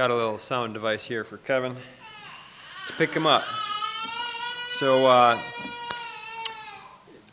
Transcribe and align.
got 0.00 0.10
a 0.10 0.14
little 0.14 0.38
sound 0.38 0.72
device 0.72 1.04
here 1.04 1.24
for 1.24 1.36
Kevin 1.36 1.74
to 2.86 2.92
pick 2.94 3.10
him 3.10 3.26
up. 3.26 3.42
So, 3.42 5.04
uh, 5.04 5.38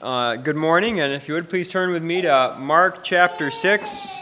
uh, 0.01 0.35
good 0.35 0.57
morning, 0.57 0.99
and 0.99 1.13
if 1.13 1.29
you 1.29 1.33
would 1.35 1.47
please 1.47 1.69
turn 1.69 1.91
with 1.91 2.03
me 2.03 2.23
to 2.23 2.57
Mark 2.59 3.05
chapter 3.05 3.49
6. 3.49 4.19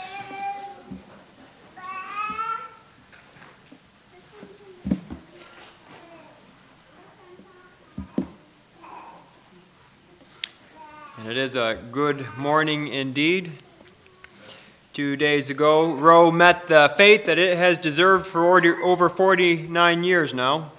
And 11.18 11.27
it 11.27 11.35
is 11.35 11.55
a 11.55 11.80
good 11.91 12.27
morning 12.38 12.90
indeed. 12.90 13.54
Two 14.95 15.17
days 15.17 15.49
ago, 15.49 15.94
Roe 15.94 16.31
met 16.31 16.70
the 16.70 16.90
fate 16.95 17.26
that 17.26 17.38
it 17.38 17.58
has 17.58 17.77
deserved 17.77 18.26
for 18.26 18.66
over 18.81 19.09
49 19.09 20.04
years 20.05 20.34
now. 20.34 20.71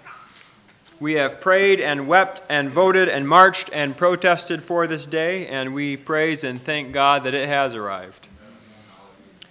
We 0.99 1.17
have 1.17 1.39
prayed 1.39 1.83
and 1.83 2.09
wept 2.09 2.41
and 2.49 2.71
voted 2.71 3.11
and 3.11 3.29
marched 3.29 3.69
and 3.75 3.95
protested 3.95 4.63
for 4.63 4.87
this 4.87 5.05
day, 5.05 5.47
and 5.47 5.75
we 5.75 5.99
praise 5.99 6.45
and 6.45 6.59
thank 6.59 6.95
God 6.95 7.25
that 7.25 7.35
it 7.35 7.47
has 7.47 7.75
arrived. 7.75 8.27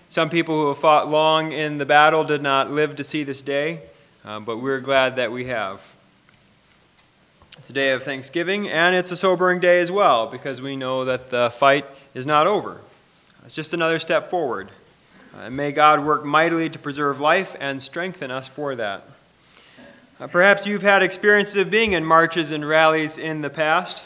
Some 0.10 0.32
people 0.32 0.60
who 0.60 0.70
have 0.70 0.80
fought 0.80 1.12
long 1.12 1.52
in 1.52 1.77
the 1.77 1.86
battle 1.86 2.24
did 2.24 2.41
not 2.41 2.72
live 2.72 2.96
to 2.96 3.04
see 3.04 3.22
this 3.22 3.44
day, 3.44 3.82
uh, 4.26 4.40
but 4.40 4.58
we're 4.58 4.80
glad 4.80 5.16
that 5.18 5.32
we 5.32 5.46
have. 5.46 5.96
It's 7.60 7.70
a 7.70 7.74
day 7.74 7.91
of 7.91 8.02
thanksgiving, 8.02 8.68
and 8.68 8.96
it's 8.96 9.12
a 9.12 9.16
sobering 9.16 9.60
day 9.60 9.80
as 9.80 9.91
well, 9.91 10.26
because 10.26 10.60
we 10.60 10.76
know 10.76 11.05
that 11.05 11.30
the 11.30 11.52
fight 11.52 11.86
is 12.16 12.26
not 12.26 12.48
over. 12.48 12.82
It's 13.46 13.54
just 13.54 13.76
another 13.76 13.99
step 13.99 14.32
forward. 14.32 14.70
Uh, 15.38 15.51
may 15.51 15.71
God 15.71 16.04
work 16.04 16.26
mightily 16.26 16.68
to 16.68 16.79
preserve 16.79 17.20
life 17.20 17.55
and 17.60 17.82
strengthen 17.82 18.32
us 18.32 18.48
for 18.48 18.76
that. 18.76 19.04
Uh, 20.20 20.26
perhaps 20.26 20.65
you've 20.65 20.82
had 20.82 21.04
experiences 21.04 21.55
of 21.57 21.70
being 21.70 21.91
in 21.91 22.04
marches 22.04 22.52
and 22.52 22.68
rallies 22.68 23.20
in 23.20 23.41
the 23.41 23.49
past. 23.52 24.04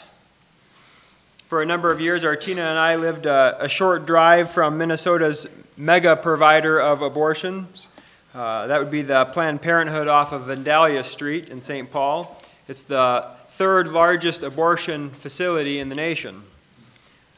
For 1.46 1.62
a 1.62 1.66
number 1.66 1.90
of 1.90 2.02
years, 2.02 2.22
Artina 2.22 2.60
and 2.60 2.78
I 2.78 2.96
lived 2.96 3.24
a, 3.24 3.56
a 3.64 3.68
short 3.68 4.04
drive 4.04 4.50
from 4.50 4.76
Minnesota's 4.76 5.46
mega 5.74 6.16
provider 6.16 6.78
of 6.78 7.00
abortions. 7.00 7.88
Uh, 8.34 8.66
that 8.66 8.78
would 8.78 8.90
be 8.90 9.00
the 9.00 9.24
Planned 9.24 9.62
Parenthood 9.62 10.06
off 10.06 10.32
of 10.32 10.42
Vandalia 10.42 11.02
Street 11.02 11.48
in 11.48 11.62
St. 11.62 11.90
Paul. 11.90 12.38
It's 12.68 12.82
the 12.82 13.26
third 13.48 13.88
largest 13.88 14.42
abortion 14.42 15.08
facility 15.08 15.80
in 15.80 15.88
the 15.88 15.96
nation. 15.96 16.42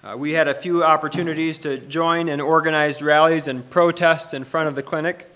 Uh, 0.04 0.16
we 0.16 0.32
had 0.32 0.48
a 0.48 0.54
few 0.54 0.82
opportunities 0.82 1.60
to 1.60 1.78
join 1.78 2.28
in 2.28 2.40
organized 2.40 3.02
rallies 3.02 3.46
and 3.46 3.70
protests 3.70 4.34
in 4.34 4.42
front 4.42 4.66
of 4.66 4.74
the 4.74 4.82
clinic. 4.82 5.28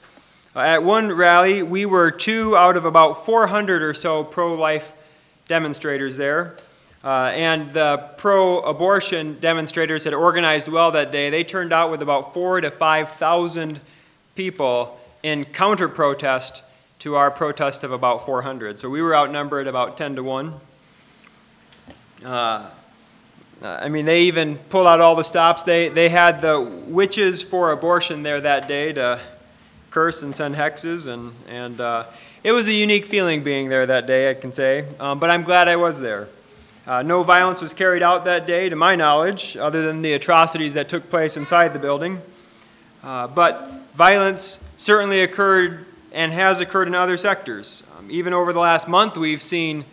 Uh, 0.56 0.60
at 0.60 0.82
one 0.82 1.12
rally, 1.12 1.62
we 1.62 1.86
were 1.86 2.10
two 2.10 2.56
out 2.56 2.76
of 2.76 2.84
about 2.84 3.24
400 3.24 3.80
or 3.80 3.94
so 3.94 4.24
pro 4.24 4.54
life 4.54 4.92
demonstrators 5.46 6.16
there. 6.16 6.56
Uh, 7.04 7.30
and 7.32 7.70
the 7.74 7.98
pro 8.16 8.58
abortion 8.58 9.38
demonstrators 9.38 10.02
had 10.02 10.12
organized 10.12 10.66
well 10.66 10.90
that 10.90 11.12
day. 11.12 11.30
They 11.30 11.44
turned 11.44 11.72
out 11.72 11.92
with 11.92 12.02
about 12.02 12.34
four 12.34 12.60
to 12.60 12.68
5,000 12.68 13.78
people 14.34 14.98
in 15.22 15.44
counter 15.44 15.88
protest 15.88 16.64
to 16.98 17.14
our 17.14 17.30
protest 17.30 17.84
of 17.84 17.92
about 17.92 18.26
400. 18.26 18.80
So 18.80 18.90
we 18.90 19.00
were 19.00 19.14
outnumbered 19.14 19.68
about 19.68 19.96
10 19.96 20.16
to 20.16 20.24
1. 20.24 20.54
Uh, 22.24 22.68
I 23.62 23.88
mean, 23.88 24.04
they 24.04 24.22
even 24.22 24.56
pulled 24.56 24.86
out 24.86 25.00
all 25.00 25.14
the 25.14 25.24
stops. 25.24 25.62
They, 25.62 25.88
they 25.88 26.08
had 26.08 26.40
the 26.40 26.60
witches 26.60 27.42
for 27.42 27.72
abortion 27.72 28.22
there 28.22 28.40
that 28.40 28.68
day 28.68 28.92
to 28.92 29.18
curse 29.90 30.22
and 30.22 30.36
send 30.36 30.54
hexes, 30.54 31.06
and, 31.06 31.32
and 31.48 31.80
uh, 31.80 32.04
it 32.44 32.52
was 32.52 32.68
a 32.68 32.72
unique 32.72 33.06
feeling 33.06 33.42
being 33.42 33.70
there 33.70 33.86
that 33.86 34.06
day, 34.06 34.30
I 34.30 34.34
can 34.34 34.52
say. 34.52 34.84
Um, 35.00 35.18
but 35.18 35.30
I'm 35.30 35.42
glad 35.42 35.68
I 35.68 35.76
was 35.76 36.00
there. 36.00 36.28
Uh, 36.86 37.02
no 37.02 37.22
violence 37.22 37.62
was 37.62 37.72
carried 37.72 38.02
out 38.02 38.26
that 38.26 38.46
day, 38.46 38.68
to 38.68 38.76
my 38.76 38.94
knowledge, 38.94 39.56
other 39.56 39.86
than 39.86 40.02
the 40.02 40.12
atrocities 40.12 40.74
that 40.74 40.88
took 40.88 41.08
place 41.08 41.36
inside 41.36 41.72
the 41.72 41.78
building. 41.78 42.20
Uh, 43.02 43.26
but 43.26 43.70
violence 43.94 44.62
certainly 44.76 45.22
occurred 45.22 45.86
and 46.12 46.32
has 46.32 46.60
occurred 46.60 46.88
in 46.88 46.94
other 46.94 47.16
sectors. 47.16 47.82
Um, 47.98 48.10
even 48.10 48.32
over 48.32 48.52
the 48.52 48.60
last 48.60 48.86
month, 48.86 49.16
we've 49.16 49.42
seen 49.42 49.84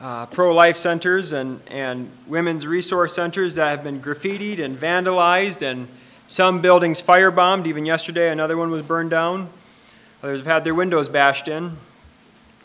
uh, 0.00 0.26
pro 0.26 0.52
life 0.54 0.76
centers 0.76 1.32
and, 1.32 1.60
and 1.68 2.10
women's 2.26 2.66
resource 2.66 3.14
centers 3.14 3.54
that 3.54 3.70
have 3.70 3.84
been 3.84 4.00
graffitied 4.00 4.58
and 4.58 4.76
vandalized 4.78 5.62
and 5.62 5.88
some 6.26 6.60
buildings 6.60 7.00
firebombed. 7.00 7.66
Even 7.66 7.86
yesterday, 7.86 8.30
another 8.30 8.56
one 8.56 8.70
was 8.70 8.82
burned 8.82 9.10
down. 9.10 9.48
Others 10.22 10.40
have 10.40 10.46
had 10.46 10.64
their 10.64 10.74
windows 10.74 11.08
bashed 11.08 11.48
in. 11.48 11.76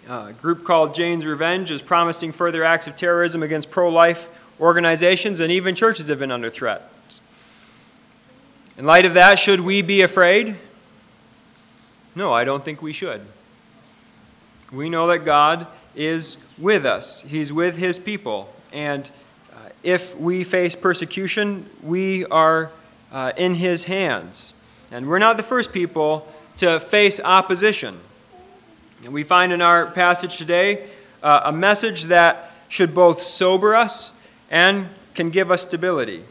Uh, 0.09 0.27
a 0.29 0.33
group 0.33 0.63
called 0.63 0.95
Jane's 0.95 1.25
Revenge 1.25 1.69
is 1.69 1.81
promising 1.81 2.31
further 2.31 2.63
acts 2.63 2.87
of 2.87 2.95
terrorism 2.95 3.43
against 3.43 3.69
pro 3.69 3.89
life 3.89 4.49
organizations, 4.59 5.39
and 5.39 5.51
even 5.51 5.75
churches 5.75 6.09
have 6.09 6.19
been 6.19 6.31
under 6.31 6.49
threat. 6.49 6.89
In 8.77 8.85
light 8.85 9.05
of 9.05 9.13
that, 9.15 9.39
should 9.39 9.59
we 9.59 9.81
be 9.81 10.01
afraid? 10.01 10.55
No, 12.15 12.33
I 12.33 12.43
don't 12.43 12.63
think 12.63 12.81
we 12.81 12.93
should. 12.93 13.21
We 14.71 14.89
know 14.89 15.07
that 15.07 15.25
God 15.25 15.67
is 15.95 16.37
with 16.59 16.85
us, 16.85 17.21
He's 17.21 17.51
with 17.51 17.77
His 17.77 17.97
people. 17.97 18.53
And 18.71 19.09
uh, 19.53 19.69
if 19.83 20.17
we 20.17 20.43
face 20.43 20.75
persecution, 20.75 21.69
we 21.81 22.25
are 22.25 22.71
uh, 23.11 23.33
in 23.37 23.55
his 23.55 23.85
hands. 23.85 24.53
And 24.91 25.07
we're 25.07 25.19
not 25.19 25.37
the 25.37 25.43
first 25.43 25.73
people 25.73 26.27
to 26.57 26.79
face 26.79 27.19
opposition. 27.19 27.97
And 29.03 29.13
we 29.13 29.23
find 29.23 29.51
in 29.51 29.61
our 29.61 29.85
passage 29.87 30.37
today 30.37 30.87
uh, 31.23 31.41
a 31.45 31.51
message 31.51 32.03
that 32.05 32.51
should 32.67 32.93
both 32.93 33.21
sober 33.21 33.75
us 33.75 34.11
and 34.51 34.87
can 35.15 35.29
give 35.29 35.51
us 35.51 35.63
stability. 35.63 36.23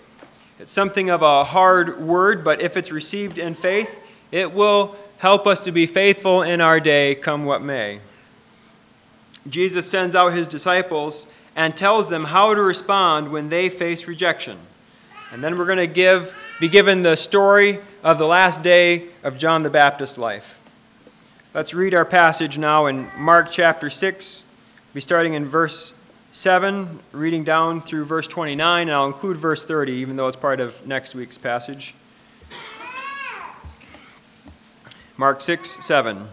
It's 0.59 0.73
something 0.73 1.09
of 1.09 1.23
a 1.23 1.45
hard 1.45 2.01
word, 2.01 2.45
but 2.45 2.61
if 2.61 2.77
it's 2.77 2.91
received 2.91 3.39
in 3.39 3.55
faith, 3.55 4.01
it 4.33 4.53
will 4.53 4.97
help 5.19 5.47
us 5.47 5.61
to 5.61 5.73
be 5.73 5.87
faithful 5.87 6.43
in 6.43 6.61
our 6.61 6.81
day, 6.81 7.15
come 7.15 7.45
what 7.45 7.63
may. 7.63 8.01
Jesus 9.51 9.91
sends 9.91 10.15
out 10.15 10.33
his 10.33 10.49
disciples 10.49 11.27
and 11.55 11.77
tells 11.77 12.09
them 12.09 12.25
how 12.25 12.55
to 12.55 12.63
respond 12.63 13.31
when 13.31 13.49
they 13.49 13.69
face 13.69 14.07
rejection. 14.07 14.59
And 15.33 15.43
then 15.43 15.59
we're 15.59 15.67
going 15.67 15.79
to 15.79 15.87
give, 15.87 16.37
be 16.61 16.69
given 16.69 17.03
the 17.03 17.17
story 17.17 17.81
of 18.03 18.19
the 18.19 18.27
last 18.27 18.63
day 18.63 19.09
of 19.23 19.37
John 19.37 19.63
the 19.63 19.71
Baptist's 19.71 20.19
life. 20.19 20.61
Let's 21.55 21.75
read 21.75 21.95
our 21.95 22.05
passage 22.05 22.59
now 22.59 22.87
in 22.87 23.09
Mark 23.17 23.51
chapter 23.51 23.91
6. 23.91 24.45
We'll 24.45 24.95
be 24.95 25.01
starting 25.01 25.35
in 25.35 25.45
verse 25.47 25.95
7, 26.31 27.01
reading 27.13 27.43
down 27.43 27.81
through 27.81 28.05
verse 28.05 28.29
29, 28.29 28.89
and 28.89 28.95
I'll 28.95 29.07
include 29.07 29.37
verse 29.37 29.65
30, 29.65 29.93
even 29.93 30.17
though 30.17 30.29
it's 30.29 30.37
part 30.37 30.61
of 30.61 30.87
next 30.87 31.15
week's 31.15 31.39
passage. 31.39 31.95
Mark 35.17 35.41
6, 35.41 35.85
7. 35.85 36.29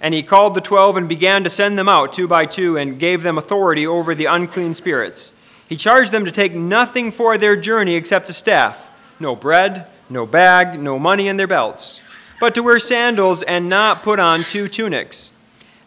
And 0.00 0.14
he 0.14 0.22
called 0.22 0.54
the 0.54 0.60
twelve 0.60 0.96
and 0.96 1.08
began 1.08 1.44
to 1.44 1.50
send 1.50 1.78
them 1.78 1.88
out 1.88 2.12
two 2.12 2.28
by 2.28 2.46
two, 2.46 2.76
and 2.76 2.98
gave 2.98 3.22
them 3.22 3.38
authority 3.38 3.86
over 3.86 4.14
the 4.14 4.26
unclean 4.26 4.74
spirits 4.74 5.32
he 5.68 5.76
charged 5.76 6.12
them 6.12 6.24
to 6.24 6.32
take 6.32 6.54
nothing 6.54 7.12
for 7.12 7.36
their 7.36 7.54
journey 7.54 7.94
except 7.94 8.30
a 8.30 8.32
staff 8.32 8.86
no 9.20 9.34
bread, 9.34 9.84
no 10.08 10.24
bag, 10.24 10.78
no 10.78 10.96
money 10.96 11.26
in 11.26 11.36
their 11.36 11.48
belts, 11.48 12.00
but 12.38 12.54
to 12.54 12.62
wear 12.62 12.78
sandals 12.78 13.42
and 13.42 13.68
not 13.68 14.00
put 14.02 14.20
on 14.20 14.38
two 14.38 14.68
tunics. 14.68 15.32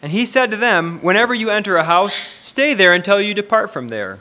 And 0.02 0.12
he 0.12 0.26
said 0.26 0.50
to 0.50 0.56
them, 0.58 0.98
Whenever 1.00 1.32
you 1.32 1.48
enter 1.48 1.76
a 1.76 1.84
house, 1.84 2.12
stay 2.42 2.74
there 2.74 2.92
until 2.92 3.22
you 3.22 3.32
depart 3.32 3.70
from 3.70 3.88
there. 3.88 4.18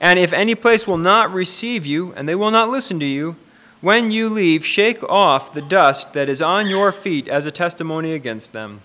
And 0.00 0.18
if 0.18 0.32
any 0.32 0.54
place 0.54 0.86
will 0.86 0.96
not 0.96 1.34
receive 1.34 1.84
you, 1.84 2.14
and 2.14 2.26
they 2.26 2.34
will 2.34 2.50
not 2.50 2.70
listen 2.70 2.98
to 3.00 3.06
you, 3.06 3.36
when 3.82 4.10
you 4.10 4.30
leave, 4.30 4.64
shake 4.64 5.02
off 5.02 5.52
the 5.52 5.60
dust 5.60 6.14
that 6.14 6.30
is 6.30 6.40
on 6.40 6.66
your 6.68 6.92
feet 6.92 7.28
as 7.28 7.44
a 7.44 7.50
testimony 7.50 8.14
against 8.14 8.54
them. 8.54 8.80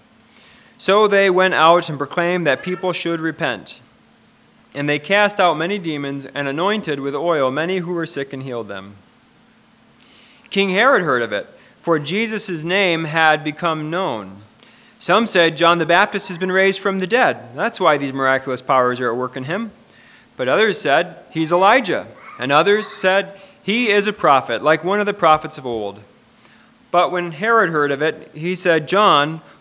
So 0.78 1.08
they 1.08 1.30
went 1.30 1.54
out 1.54 1.90
and 1.90 1.98
proclaimed 1.98 2.46
that 2.48 2.64
people 2.64 2.94
should 2.94 3.20
repent. 3.20 3.80
And 4.74 4.90
they 4.90 5.00
cast 5.00 5.40
out 5.40 5.58
many 5.58 5.80
demons 5.80 6.26
and 6.26 6.48
anointed 6.48 7.00
with 7.00 7.16
oil 7.16 7.50
many 7.50 7.78
who 7.78 7.94
were 7.94 8.06
sick 8.06 8.34
and 8.34 8.44
healed 8.44 8.68
them. 8.68 8.96
King 10.50 10.70
Herod 10.70 11.02
heard 11.02 11.22
of 11.22 11.32
it, 11.32 11.48
for 11.80 11.98
Jesus' 11.98 12.64
name 12.64 13.06
had 13.06 13.44
become 13.44 13.90
known. 13.90 14.38
Some 15.00 15.28
said 15.28 15.58
John 15.58 15.78
the 15.78 15.86
Baptist 15.86 16.28
has 16.30 16.38
been 16.38 16.52
raised 16.52 16.80
from 16.80 17.00
the 17.00 17.08
dead. 17.08 17.56
That's 17.56 17.80
why 17.80 17.98
these 17.98 18.14
miraculous 18.14 18.62
powers 18.62 19.00
are 19.00 19.12
at 19.12 19.18
work 19.18 19.38
in 19.38 19.46
him. 19.46 19.72
But 20.38 20.48
others 20.48 20.80
said, 20.80 21.18
He's 21.32 21.52
Elijah. 21.52 22.08
And 22.40 22.52
others 22.52 22.88
said, 22.88 23.40
He 23.64 23.90
is 23.90 24.08
a 24.08 24.14
prophet, 24.14 24.62
like 24.62 24.84
one 24.84 25.00
of 25.00 25.06
the 25.06 25.14
prophets 25.14 25.58
of 25.58 25.66
old. 25.66 26.02
But 26.92 27.12
when 27.12 27.32
Herod 27.32 27.70
heard 27.70 27.92
of 27.92 28.02
it, 28.02 28.32
he 28.34 28.56
said, 28.56 28.88
John, 28.88 29.42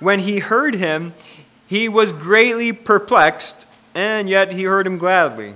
When 0.00 0.20
he 0.20 0.38
heard 0.38 0.74
him, 0.74 1.14
he 1.66 1.88
was 1.88 2.12
greatly 2.12 2.72
perplexed, 2.72 3.66
and 3.94 4.28
yet 4.28 4.52
he 4.52 4.64
heard 4.64 4.86
him 4.86 4.98
gladly. 4.98 5.54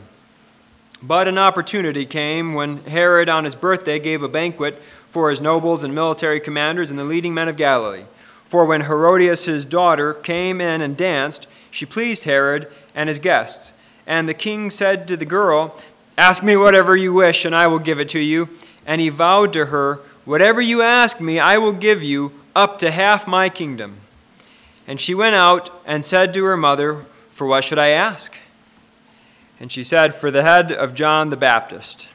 But 1.02 1.28
an 1.28 1.38
opportunity 1.38 2.06
came 2.06 2.54
when 2.54 2.78
Herod, 2.84 3.28
on 3.28 3.44
his 3.44 3.54
birthday, 3.54 3.98
gave 3.98 4.22
a 4.22 4.28
banquet 4.28 4.80
for 5.08 5.30
his 5.30 5.40
nobles 5.40 5.82
and 5.82 5.94
military 5.94 6.40
commanders 6.40 6.90
and 6.90 6.98
the 6.98 7.04
leading 7.04 7.34
men 7.34 7.48
of 7.48 7.56
Galilee. 7.56 8.04
For 8.44 8.64
when 8.64 8.82
Herodias, 8.82 9.64
daughter, 9.64 10.14
came 10.14 10.60
in 10.60 10.80
and 10.80 10.96
danced, 10.96 11.46
she 11.70 11.86
pleased 11.86 12.24
Herod 12.24 12.68
and 12.94 13.08
his 13.08 13.18
guests. 13.18 13.72
And 14.06 14.28
the 14.28 14.34
king 14.34 14.70
said 14.70 15.08
to 15.08 15.16
the 15.16 15.26
girl, 15.26 15.76
Ask 16.16 16.42
me 16.42 16.56
whatever 16.56 16.94
you 16.96 17.12
wish, 17.12 17.44
and 17.44 17.54
I 17.54 17.66
will 17.66 17.78
give 17.78 17.98
it 17.98 18.08
to 18.10 18.20
you. 18.20 18.48
And 18.86 19.00
he 19.00 19.08
vowed 19.08 19.52
to 19.54 19.66
her, 19.66 20.00
Whatever 20.24 20.60
you 20.60 20.82
ask 20.82 21.20
me, 21.20 21.38
I 21.38 21.58
will 21.58 21.72
give 21.72 22.02
you, 22.02 22.32
up 22.54 22.78
to 22.78 22.90
half 22.90 23.26
my 23.26 23.48
kingdom. 23.48 23.96
And 24.86 25.00
she 25.00 25.14
went 25.14 25.34
out 25.34 25.70
and 25.86 26.04
said 26.04 26.34
to 26.34 26.44
her 26.44 26.56
mother, 26.56 27.06
For 27.30 27.46
what 27.46 27.64
should 27.64 27.78
I 27.78 27.88
ask? 27.88 28.36
And 29.58 29.72
she 29.72 29.84
said, 29.84 30.14
For 30.14 30.30
the 30.30 30.42
head 30.42 30.72
of 30.72 30.94
John 30.94 31.30
the 31.30 31.36
Baptist. 31.36 32.08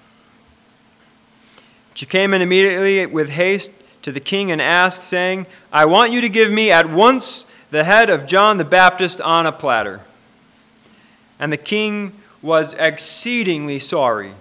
She 1.95 2.05
came 2.05 2.33
in 2.33 2.41
immediately 2.41 3.05
with 3.05 3.31
haste 3.31 3.71
to 4.03 4.11
the 4.11 4.19
king 4.19 4.51
and 4.51 4.61
asked, 4.61 5.03
saying, 5.03 5.47
I 5.71 5.85
want 5.85 6.11
you 6.11 6.21
to 6.21 6.29
give 6.29 6.51
me 6.51 6.71
at 6.71 6.89
once 6.89 7.45
the 7.71 7.83
head 7.83 8.09
of 8.09 8.25
John 8.25 8.57
the 8.57 8.65
Baptist 8.65 9.19
on 9.19 9.45
a 9.45 9.51
platter. 9.51 10.01
And 11.39 11.51
the 11.51 11.57
king 11.57 12.13
was 12.41 12.73
exceedingly 12.73 13.79
sorry, 13.79 14.31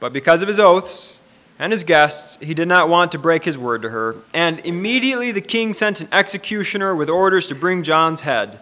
but 0.00 0.12
because 0.12 0.42
of 0.42 0.48
his 0.48 0.58
oaths 0.58 1.20
and 1.58 1.72
his 1.72 1.82
guests, 1.84 2.38
he 2.40 2.54
did 2.54 2.68
not 2.68 2.88
want 2.88 3.10
to 3.12 3.18
break 3.18 3.44
his 3.44 3.58
word 3.58 3.82
to 3.82 3.88
her. 3.88 4.16
And 4.32 4.60
immediately 4.60 5.32
the 5.32 5.40
king 5.40 5.72
sent 5.72 6.00
an 6.00 6.08
executioner 6.12 6.94
with 6.94 7.10
orders 7.10 7.46
to 7.48 7.54
bring 7.54 7.82
John's 7.82 8.20
head. 8.20 8.60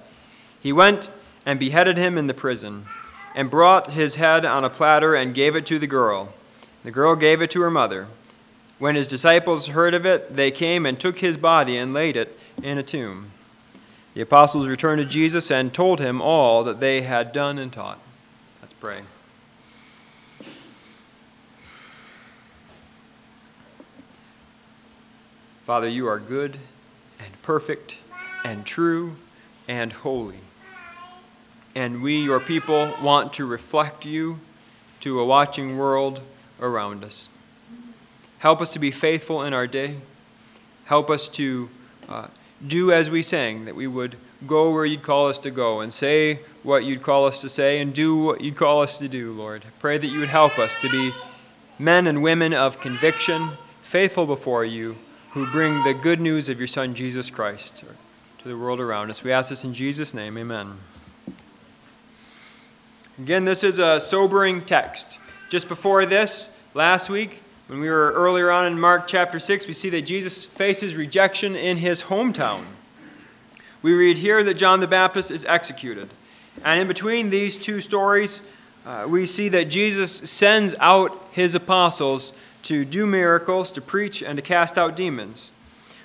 He 0.62 0.72
went 0.72 1.10
and 1.44 1.60
beheaded 1.60 1.98
him 1.98 2.16
in 2.16 2.26
the 2.26 2.34
prison 2.34 2.86
and 3.34 3.50
brought 3.50 3.92
his 3.92 4.16
head 4.16 4.44
on 4.44 4.64
a 4.64 4.70
platter 4.70 5.14
and 5.14 5.34
gave 5.34 5.54
it 5.54 5.66
to 5.66 5.78
the 5.78 5.86
girl. 5.86 6.32
The 6.84 6.90
girl 6.90 7.16
gave 7.16 7.42
it 7.42 7.50
to 7.50 7.60
her 7.60 7.70
mother. 7.70 8.06
When 8.78 8.94
his 8.94 9.06
disciples 9.06 9.68
heard 9.68 9.94
of 9.94 10.06
it, 10.06 10.34
they 10.34 10.50
came 10.50 10.86
and 10.86 10.98
took 10.98 11.18
his 11.18 11.36
body 11.36 11.76
and 11.76 11.92
laid 11.92 12.16
it 12.16 12.38
in 12.62 12.78
a 12.78 12.82
tomb. 12.82 13.30
The 14.14 14.22
apostles 14.22 14.68
returned 14.68 15.00
to 15.00 15.04
Jesus 15.04 15.50
and 15.50 15.72
told 15.72 16.00
him 16.00 16.22
all 16.22 16.64
that 16.64 16.80
they 16.80 17.02
had 17.02 17.32
done 17.32 17.58
and 17.58 17.70
taught. 17.70 17.98
Let's 18.62 18.74
pray. 18.74 19.00
Father, 25.66 25.88
you 25.88 26.06
are 26.06 26.20
good 26.20 26.56
and 27.18 27.42
perfect 27.42 27.98
and 28.44 28.64
true 28.64 29.16
and 29.66 29.92
holy 29.92 30.38
and 31.76 32.00
we, 32.00 32.24
your 32.24 32.40
people, 32.40 32.90
want 33.02 33.34
to 33.34 33.44
reflect 33.44 34.06
you 34.06 34.38
to 35.00 35.20
a 35.20 35.26
watching 35.26 35.76
world 35.76 36.22
around 36.58 37.04
us. 37.04 37.28
Help 38.38 38.62
us 38.62 38.72
to 38.72 38.78
be 38.78 38.90
faithful 38.90 39.42
in 39.42 39.52
our 39.52 39.66
day. 39.66 39.96
Help 40.86 41.10
us 41.10 41.28
to 41.28 41.68
uh, 42.08 42.28
do 42.66 42.92
as 42.92 43.10
we 43.10 43.22
sang, 43.22 43.66
that 43.66 43.74
we 43.74 43.86
would 43.86 44.16
go 44.46 44.72
where 44.72 44.86
you'd 44.86 45.02
call 45.02 45.26
us 45.26 45.38
to 45.40 45.50
go 45.50 45.80
and 45.80 45.92
say 45.92 46.38
what 46.62 46.84
you'd 46.84 47.02
call 47.02 47.26
us 47.26 47.42
to 47.42 47.48
say 47.50 47.78
and 47.80 47.92
do 47.92 48.16
what 48.16 48.40
you'd 48.40 48.56
call 48.56 48.80
us 48.80 48.98
to 48.98 49.06
do, 49.06 49.32
Lord. 49.32 49.62
Pray 49.78 49.98
that 49.98 50.06
you 50.06 50.20
would 50.20 50.30
help 50.30 50.58
us 50.58 50.80
to 50.80 50.88
be 50.88 51.10
men 51.78 52.06
and 52.06 52.22
women 52.22 52.54
of 52.54 52.80
conviction, 52.80 53.48
faithful 53.82 54.24
before 54.24 54.64
you, 54.64 54.96
who 55.36 55.44
bring 55.52 55.84
the 55.84 55.92
good 55.92 56.18
news 56.18 56.48
of 56.48 56.58
your 56.58 56.66
Son, 56.66 56.94
Jesus 56.94 57.28
Christ, 57.28 57.84
to 58.38 58.48
the 58.48 58.56
world 58.56 58.80
around 58.80 59.10
us. 59.10 59.22
We 59.22 59.32
ask 59.32 59.50
this 59.50 59.64
in 59.64 59.74
Jesus' 59.74 60.14
name. 60.14 60.38
Amen. 60.38 60.78
Again, 63.18 63.44
this 63.44 63.62
is 63.62 63.78
a 63.78 64.00
sobering 64.00 64.62
text. 64.62 65.18
Just 65.50 65.68
before 65.68 66.06
this, 66.06 66.56
last 66.72 67.10
week, 67.10 67.42
when 67.66 67.80
we 67.80 67.90
were 67.90 68.12
earlier 68.12 68.50
on 68.50 68.64
in 68.64 68.80
Mark 68.80 69.06
chapter 69.06 69.38
6, 69.38 69.66
we 69.66 69.74
see 69.74 69.90
that 69.90 70.06
Jesus 70.06 70.46
faces 70.46 70.96
rejection 70.96 71.54
in 71.54 71.76
his 71.76 72.04
hometown. 72.04 72.64
We 73.82 73.92
read 73.92 74.16
here 74.16 74.42
that 74.42 74.54
John 74.54 74.80
the 74.80 74.86
Baptist 74.86 75.30
is 75.30 75.44
executed. 75.44 76.08
And 76.64 76.80
in 76.80 76.88
between 76.88 77.28
these 77.28 77.62
two 77.62 77.82
stories, 77.82 78.40
uh, 78.86 79.04
we 79.06 79.26
see 79.26 79.50
that 79.50 79.66
Jesus 79.66 80.12
sends 80.12 80.74
out 80.80 81.26
his 81.32 81.54
apostles 81.54 82.32
to 82.66 82.84
do 82.84 83.06
miracles, 83.06 83.70
to 83.70 83.80
preach, 83.80 84.22
and 84.22 84.36
to 84.36 84.42
cast 84.42 84.76
out 84.76 84.96
demons. 84.96 85.52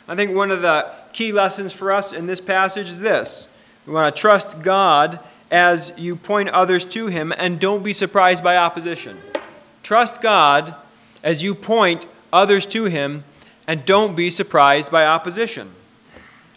I 0.08 0.16
think 0.16 0.36
one 0.36 0.52
of 0.52 0.62
the 0.62 0.92
key 1.12 1.32
lessons 1.32 1.74
for 1.74 1.92
us 1.92 2.14
in 2.14 2.28
this 2.28 2.42
passage 2.42 2.90
is 2.90 3.00
this 3.00 3.48
we 3.86 3.94
want 3.94 4.16
to 4.16 4.20
trust 4.20 4.62
God 4.62 5.20
as 5.50 5.92
you 5.98 6.16
point 6.16 6.50
others 6.50 6.86
to 6.86 7.08
Him, 7.08 7.34
and 7.36 7.60
don't 7.60 7.84
be 7.84 7.94
surprised 7.94 8.44
by 8.44 8.58
opposition. 8.58 9.18
Trust 9.82 10.22
God 10.22 10.76
as 11.24 11.42
you 11.42 11.56
point 11.56 12.06
others 12.32 12.66
to 12.68 12.86
Him, 12.86 13.24
and 13.68 13.84
don't 13.86 14.16
be 14.16 14.30
surprised 14.30 14.92
by 14.92 15.06
opposition. 15.06 15.72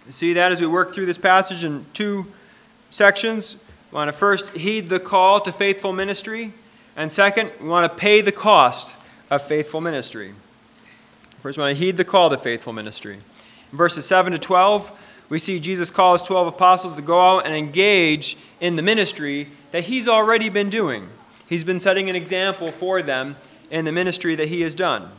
You 0.04 0.12
see 0.12 0.34
that 0.34 0.52
as 0.52 0.60
we 0.60 0.66
work 0.66 0.92
through 0.92 1.06
this 1.06 1.18
passage 1.18 1.64
in 1.64 1.86
two 1.94 2.26
sections. 2.90 3.56
We 3.90 3.96
want 3.96 4.08
to 4.08 4.12
first 4.12 4.50
heed 4.50 4.90
the 4.90 5.00
call 5.00 5.40
to 5.40 5.50
faithful 5.50 5.94
ministry, 5.94 6.52
and 6.94 7.10
second, 7.10 7.52
we 7.58 7.68
want 7.68 7.90
to 7.90 7.98
pay 7.98 8.20
the 8.20 8.32
cost 8.32 8.94
of 9.34 9.42
faithful 9.42 9.80
ministry. 9.80 10.34
First, 11.40 11.58
we 11.58 11.62
want 11.62 11.76
to 11.76 11.84
heed 11.84 11.96
the 11.96 12.04
call 12.04 12.30
to 12.30 12.38
faithful 12.38 12.72
ministry. 12.72 13.18
In 13.70 13.78
verses 13.78 14.06
7 14.06 14.32
to 14.32 14.38
12, 14.38 15.24
we 15.28 15.38
see 15.38 15.58
Jesus 15.58 15.90
call 15.90 16.12
his 16.12 16.22
12 16.22 16.46
apostles 16.48 16.96
to 16.96 17.02
go 17.02 17.20
out 17.20 17.46
and 17.46 17.54
engage 17.54 18.36
in 18.60 18.76
the 18.76 18.82
ministry 18.82 19.48
that 19.70 19.84
he's 19.84 20.08
already 20.08 20.48
been 20.48 20.70
doing. 20.70 21.08
He's 21.48 21.64
been 21.64 21.80
setting 21.80 22.08
an 22.08 22.16
example 22.16 22.72
for 22.72 23.02
them 23.02 23.36
in 23.70 23.84
the 23.84 23.92
ministry 23.92 24.34
that 24.36 24.48
he 24.48 24.62
has 24.62 24.74
done. 24.74 25.10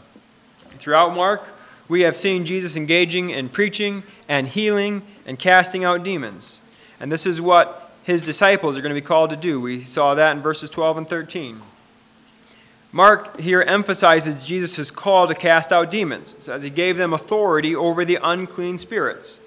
Throughout 0.71 1.15
Mark, 1.15 1.43
we 1.87 2.01
have 2.01 2.15
seen 2.15 2.45
Jesus 2.45 2.75
engaging 2.75 3.29
in 3.29 3.49
preaching 3.49 4.03
and 4.27 4.47
healing 4.47 5.03
and 5.25 5.37
casting 5.37 5.83
out 5.83 6.03
demons. 6.03 6.61
And 6.99 7.11
this 7.11 7.25
is 7.25 7.41
what 7.41 7.93
his 8.03 8.21
disciples 8.21 8.77
are 8.77 8.81
going 8.81 8.95
to 8.95 8.99
be 8.99 9.05
called 9.05 9.29
to 9.31 9.35
do. 9.35 9.59
We 9.61 9.83
saw 9.83 10.15
that 10.15 10.35
in 10.35 10.41
verses 10.41 10.69
12 10.69 10.97
and 10.97 11.07
13. 11.07 11.61
Mark 12.95 13.41
here 13.41 13.61
emphasizes 13.61 14.47
Jesus' 14.47 14.89
call 14.89 15.27
to 15.27 15.35
cast 15.35 15.73
out 15.73 15.91
demons, 15.91 16.47
as 16.47 16.63
he 16.63 16.69
gave 16.69 16.95
them 16.95 17.11
authority 17.11 17.75
over 17.75 18.05
the 18.05 18.17
unclean 18.23 18.77
spirits. 18.77 19.41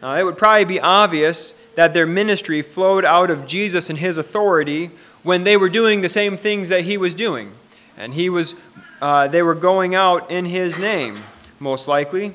Now, 0.00 0.14
it 0.14 0.22
would 0.22 0.38
probably 0.38 0.64
be 0.64 0.80
obvious 0.80 1.52
that 1.74 1.92
their 1.92 2.06
ministry 2.06 2.62
flowed 2.62 3.04
out 3.04 3.28
of 3.28 3.46
Jesus 3.46 3.90
and 3.90 3.98
his 3.98 4.16
authority 4.16 4.90
when 5.22 5.44
they 5.44 5.58
were 5.58 5.68
doing 5.68 6.00
the 6.00 6.08
same 6.08 6.38
things 6.38 6.70
that 6.70 6.80
he 6.80 6.96
was 6.96 7.14
doing. 7.14 7.52
And 7.98 8.14
he 8.14 8.30
was, 8.30 8.54
uh, 9.02 9.28
they 9.28 9.42
were 9.42 9.54
going 9.54 9.94
out 9.94 10.30
in 10.30 10.46
his 10.46 10.78
name, 10.78 11.18
most 11.60 11.88
likely. 11.88 12.32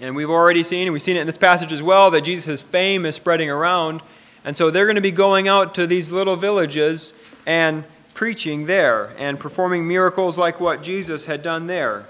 And 0.00 0.16
we've 0.16 0.30
already 0.30 0.62
seen, 0.62 0.86
and 0.86 0.94
we've 0.94 1.02
seen 1.02 1.18
it 1.18 1.20
in 1.20 1.26
this 1.26 1.36
passage 1.36 1.74
as 1.74 1.82
well, 1.82 2.10
that 2.12 2.22
Jesus' 2.22 2.62
fame 2.62 3.04
is 3.04 3.16
spreading 3.16 3.50
around. 3.50 4.00
And 4.46 4.56
so 4.56 4.70
they're 4.70 4.86
going 4.86 4.96
to 4.96 5.02
be 5.02 5.10
going 5.10 5.46
out 5.46 5.74
to 5.74 5.86
these 5.86 6.10
little 6.10 6.36
villages 6.36 7.12
and 7.44 7.84
preaching 8.14 8.66
there 8.66 9.10
and 9.18 9.40
performing 9.40 9.86
miracles 9.86 10.38
like 10.38 10.60
what 10.60 10.82
Jesus 10.82 11.26
had 11.26 11.42
done 11.42 11.66
there. 11.66 12.06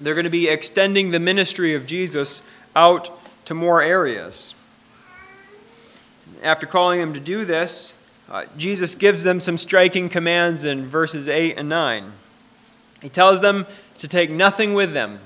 They're 0.00 0.14
going 0.14 0.24
to 0.24 0.30
be 0.30 0.48
extending 0.48 1.10
the 1.10 1.20
ministry 1.20 1.74
of 1.74 1.86
Jesus 1.86 2.42
out 2.74 3.10
to 3.44 3.54
more 3.54 3.82
areas. 3.82 4.54
After 6.42 6.66
calling 6.66 7.00
them 7.00 7.12
to 7.12 7.20
do 7.20 7.44
this, 7.44 7.92
uh, 8.30 8.46
Jesus 8.56 8.94
gives 8.94 9.24
them 9.24 9.40
some 9.40 9.58
striking 9.58 10.08
commands 10.08 10.64
in 10.64 10.86
verses 10.86 11.28
8 11.28 11.58
and 11.58 11.68
9. 11.68 12.12
He 13.02 13.08
tells 13.08 13.40
them 13.40 13.66
to 13.98 14.08
take 14.08 14.30
nothing 14.30 14.72
with 14.72 14.92
them 14.92 15.18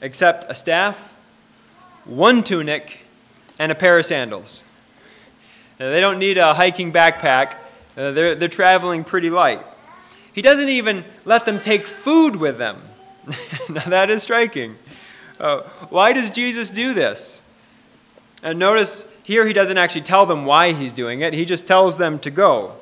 except 0.00 0.44
a 0.48 0.54
staff, 0.54 1.14
one 2.04 2.42
tunic, 2.42 3.00
and 3.58 3.70
a 3.70 3.74
pair 3.74 3.98
of 3.98 4.04
sandals. 4.04 4.64
Now, 5.78 5.90
they 5.90 6.00
don't 6.00 6.18
need 6.18 6.38
a 6.38 6.54
hiking 6.54 6.92
backpack, 6.92 7.56
uh, 8.00 8.12
they're, 8.12 8.34
they're 8.34 8.48
traveling 8.48 9.04
pretty 9.04 9.28
light. 9.28 9.60
He 10.32 10.40
doesn't 10.40 10.68
even 10.70 11.04
let 11.26 11.44
them 11.44 11.60
take 11.60 11.86
food 11.86 12.36
with 12.36 12.56
them. 12.56 12.80
now, 13.68 13.84
that 13.84 14.08
is 14.08 14.22
striking. 14.22 14.76
Uh, 15.38 15.62
why 15.90 16.12
does 16.14 16.30
Jesus 16.30 16.70
do 16.70 16.94
this? 16.94 17.42
And 18.42 18.58
notice 18.58 19.06
here 19.22 19.46
he 19.46 19.52
doesn't 19.52 19.76
actually 19.76 20.00
tell 20.00 20.24
them 20.24 20.46
why 20.46 20.72
he's 20.72 20.94
doing 20.94 21.20
it, 21.20 21.34
he 21.34 21.44
just 21.44 21.66
tells 21.66 21.98
them 21.98 22.18
to 22.20 22.30
go. 22.30 22.72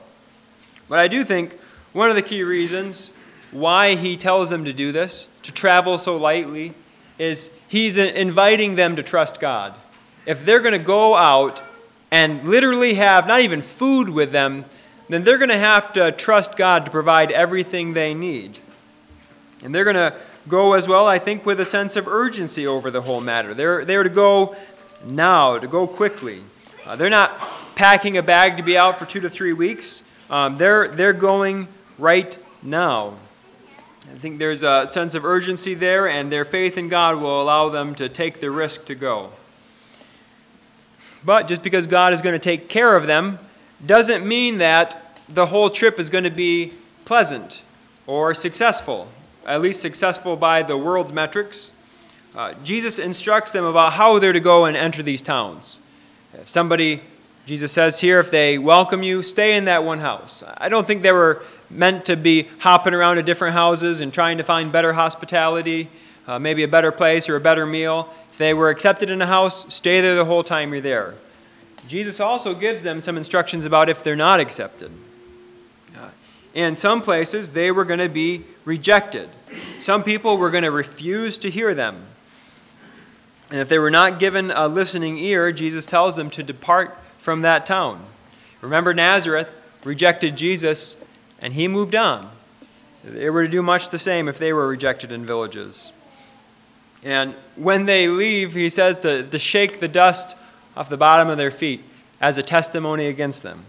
But 0.89 1.01
I 1.01 1.09
do 1.09 1.25
think 1.25 1.59
one 1.93 2.11
of 2.11 2.17
the 2.17 2.23
key 2.23 2.45
reasons 2.45 3.13
why 3.51 3.97
he 3.97 4.17
tells 4.17 4.51
them 4.51 4.65
to 4.67 4.73
do 4.73 4.93
this, 4.93 5.27
to 5.43 5.53
travel 5.53 5.99
so 5.99 6.17
lightly, 6.17 6.75
is 7.19 7.51
he's 7.67 7.97
inviting 7.97 8.77
them 8.77 8.95
to 8.97 9.03
trust 9.03 9.41
God. 9.41 9.75
If 10.27 10.45
they're 10.45 10.61
going 10.61 10.79
to 10.79 10.79
go 10.79 11.17
out 11.17 11.63
and 12.11 12.43
literally 12.45 12.95
have 12.95 13.27
not 13.27 13.41
even 13.41 13.63
food 13.63 14.09
with 14.09 14.31
them, 14.33 14.65
then 15.09 15.25
they're 15.25 15.39
going 15.39 15.49
to 15.49 15.57
have 15.57 15.93
to 15.95 16.13
trust 16.13 16.57
God 16.57 16.85
to 16.85 16.91
provide 16.91 17.33
everything 17.33 17.95
they 17.95 18.15
need. 18.15 18.59
And 19.65 19.75
they're 19.75 19.85
going 19.85 19.97
to 19.97 20.15
go 20.47 20.75
as 20.75 20.87
well, 20.87 21.07
I 21.07 21.19
think, 21.19 21.45
with 21.45 21.61
a 21.61 21.65
sense 21.65 21.97
of 21.97 22.07
urgency 22.07 22.67
over 22.67 22.91
the 22.91 23.03
whole 23.03 23.21
matter. 23.21 23.55
They're, 23.55 23.85
they're 23.85 24.03
to 24.03 24.09
go 24.09 24.57
now, 25.05 25.59
to 25.59 25.67
go 25.67 25.87
quickly. 25.87 26.43
Uh, 26.85 26.97
they're 26.97 27.11
not 27.11 27.39
packing 27.75 28.17
a 28.17 28.23
bag 28.23 28.57
to 28.57 28.63
be 28.63 28.77
out 28.77 28.99
for 28.99 29.07
two 29.07 29.21
to 29.21 29.31
three 29.31 29.53
weeks. 29.53 30.03
Um, 30.31 30.57
they're, 30.57 30.89
they're 30.89 31.13
going 31.13 31.69
right 31.99 32.37
now. 32.63 33.15
I 34.11 34.15
think 34.15 34.39
there's 34.39 34.63
a 34.63 34.87
sense 34.87 35.15
of 35.15 35.25
urgency 35.25 35.75
there, 35.75 36.09
and 36.09 36.33
their 36.33 36.45
faith 36.45 36.79
in 36.79 36.89
God 36.89 37.21
will 37.21 37.43
allow 37.43 37.69
them 37.69 37.95
to 37.97 38.09
take 38.09 38.41
the 38.41 38.51
risk 38.51 38.87
to 38.87 38.95
go. 38.95 39.31
But 41.25 41.49
just 41.49 41.63
because 41.63 41.87
God 41.87 42.15
is 42.15 42.23
going 42.23 42.33
to 42.33 42.39
take 42.39 42.69
care 42.69 42.97
of 42.97 43.07
them 43.07 43.39
doesn't 43.85 44.27
mean 44.27 44.59
that 44.59 45.19
the 45.29 45.47
whole 45.47 45.71
trip 45.71 45.99
is 45.99 46.11
going 46.11 46.25
to 46.25 46.31
be 46.31 46.73
pleasant 47.05 47.63
or 48.07 48.35
successful, 48.35 49.09
at 49.47 49.61
least 49.61 49.81
successful 49.81 50.37
by 50.37 50.63
the 50.63 50.77
world's 50.77 51.13
metrics. 51.13 51.73
Uh, 52.35 52.55
Jesus 52.65 52.99
instructs 52.99 53.53
them 53.53 53.65
about 53.65 53.93
how 53.93 54.19
they're 54.19 54.33
to 54.33 54.41
go 54.41 54.65
and 54.65 54.77
enter 54.77 55.03
these 55.03 55.23
towns. 55.23 55.81
If 56.35 56.49
somebody, 56.49 57.01
Jesus 57.47 57.73
says 57.73 58.01
here, 58.01 58.21
if 58.21 58.31
they 58.31 58.59
welcome 58.59 59.03
you, 59.03 59.23
stay 59.23 59.57
in 59.57 59.65
that 59.67 59.85
one 59.85 59.99
house. 59.99 60.45
I 60.57 60.69
don't 60.69 60.87
think 60.87 61.03
they 61.03 61.13
were 61.13 61.43
meant 61.71 62.05
to 62.07 62.17
be 62.17 62.49
hopping 62.61 62.95
around 62.95 63.17
to 63.17 63.23
different 63.23 63.55
houses 63.55 64.01
and 64.01 64.13
trying 64.13 64.39
to 64.39 64.45
find 64.45 64.73
better 64.73 64.93
hospitality, 64.93 65.89
uh, 66.27 66.39
maybe 66.39 66.63
a 66.63 66.69
better 66.69 66.93
place 66.93 67.29
or 67.29 67.37
a 67.37 67.41
better 67.41 67.67
meal. 67.67 68.13
If 68.33 68.39
they 68.39 68.55
were 68.55 68.71
accepted 68.71 69.11
in 69.11 69.21
a 69.21 69.27
house, 69.27 69.73
stay 69.73 70.01
there 70.01 70.15
the 70.15 70.25
whole 70.25 70.45
time 70.45 70.73
you're 70.73 70.81
there. 70.81 71.15
Jesus 71.89 72.21
also 72.21 72.55
gives 72.55 72.83
them 72.83 73.01
some 73.01 73.17
instructions 73.17 73.65
about 73.65 73.89
if 73.89 74.05
they're 74.05 74.15
not 74.15 74.41
accepted. 74.41 74.93
Uh, 75.97 76.11
in 76.53 76.77
some 76.77 77.01
places, 77.01 77.53
they 77.53 77.73
were 77.73 77.87
going 77.87 77.99
to 77.99 78.11
be 78.11 78.45
rejected. 78.67 79.31
Some 79.79 80.05
people 80.05 80.37
were 80.37 80.51
going 80.51 80.65
to 80.65 80.71
refuse 80.71 81.39
to 81.39 81.51
hear 81.51 81.75
them. 81.75 82.05
And 83.51 83.59
if 83.59 83.71
they 83.71 83.79
were 83.79 83.91
not 83.91 84.19
given 84.19 84.51
a 84.51 84.69
listening 84.69 85.17
ear, 85.17 85.51
Jesus 85.51 85.87
tells 85.87 86.17
them 86.17 86.29
to 86.31 86.43
depart 86.43 86.97
from 87.17 87.41
that 87.41 87.65
town. 87.65 88.05
Remember, 88.61 88.93
Nazareth 88.93 89.59
rejected 89.83 90.37
Jesus, 90.37 90.97
and 91.41 91.55
he 91.55 91.69
moved 91.69 91.95
on. 91.95 92.31
They 93.03 93.31
were 93.31 93.45
to 93.45 93.51
do 93.51 93.63
much 93.63 93.89
the 93.89 93.99
same 93.99 94.29
if 94.29 94.39
they 94.39 94.53
were 94.53 94.69
rejected 94.69 95.11
in 95.11 95.25
villages. 95.25 95.93
And 97.03 97.35
when 97.57 97.87
they 97.87 98.09
leave, 98.09 98.53
he 98.53 98.69
says 98.69 98.99
to, 99.01 99.23
to 99.23 99.39
shake 99.39 99.81
the 99.81 99.89
dust 99.89 100.37
off 100.79 100.89
the 100.89 100.97
bottom 100.97 101.29
of 101.29 101.37
their 101.37 101.51
feet 101.51 101.83
as 102.21 102.39
a 102.39 102.43
testimony 102.43 103.07
against 103.07 103.43
them. 103.43 103.65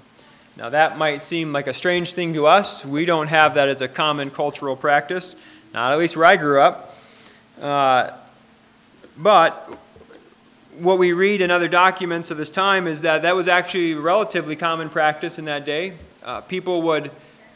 Now, 0.55 0.69
that 0.69 0.95
might 0.95 1.23
seem 1.23 1.51
like 1.51 1.65
a 1.65 1.73
strange 1.73 2.13
thing 2.13 2.33
to 2.33 2.45
us. 2.45 2.85
We 2.85 3.03
don't 3.03 3.29
have 3.29 3.55
that 3.55 3.67
as 3.67 3.81
a 3.81 3.87
common 3.87 4.29
cultural 4.29 4.75
practice, 4.75 5.35
not 5.73 5.91
at 5.91 5.97
least 5.97 6.15
where 6.15 6.27
I 6.27 6.35
grew 6.35 6.61
up. 6.61 6.95
Uh, 7.59 8.11
but 9.17 9.75
what 10.77 10.99
we 10.99 11.13
read 11.13 11.41
in 11.41 11.49
other 11.49 11.67
documents 11.67 12.29
of 12.29 12.37
this 12.37 12.51
time 12.51 12.85
is 12.85 13.01
that 13.01 13.23
that 13.23 13.35
was 13.35 13.47
actually 13.47 13.95
relatively 13.95 14.55
common 14.55 14.87
practice 14.87 15.39
in 15.39 15.45
that 15.45 15.65
day. 15.65 15.93
Uh, 16.23 16.41
people 16.41 16.83
would, 16.83 17.09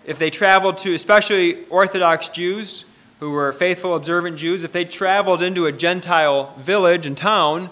if 0.03 0.17
they 0.17 0.31
traveled 0.31 0.79
to, 0.79 0.95
especially 0.95 1.63
Orthodox 1.67 2.27
Jews 2.29 2.86
who 3.19 3.29
were 3.29 3.53
faithful, 3.53 3.93
observant 3.93 4.38
Jews, 4.38 4.63
if 4.63 4.72
they 4.72 4.83
traveled 4.83 5.43
into 5.43 5.67
a 5.67 5.72
Gentile 5.72 6.55
village 6.57 7.05
and 7.05 7.15
town, 7.15 7.69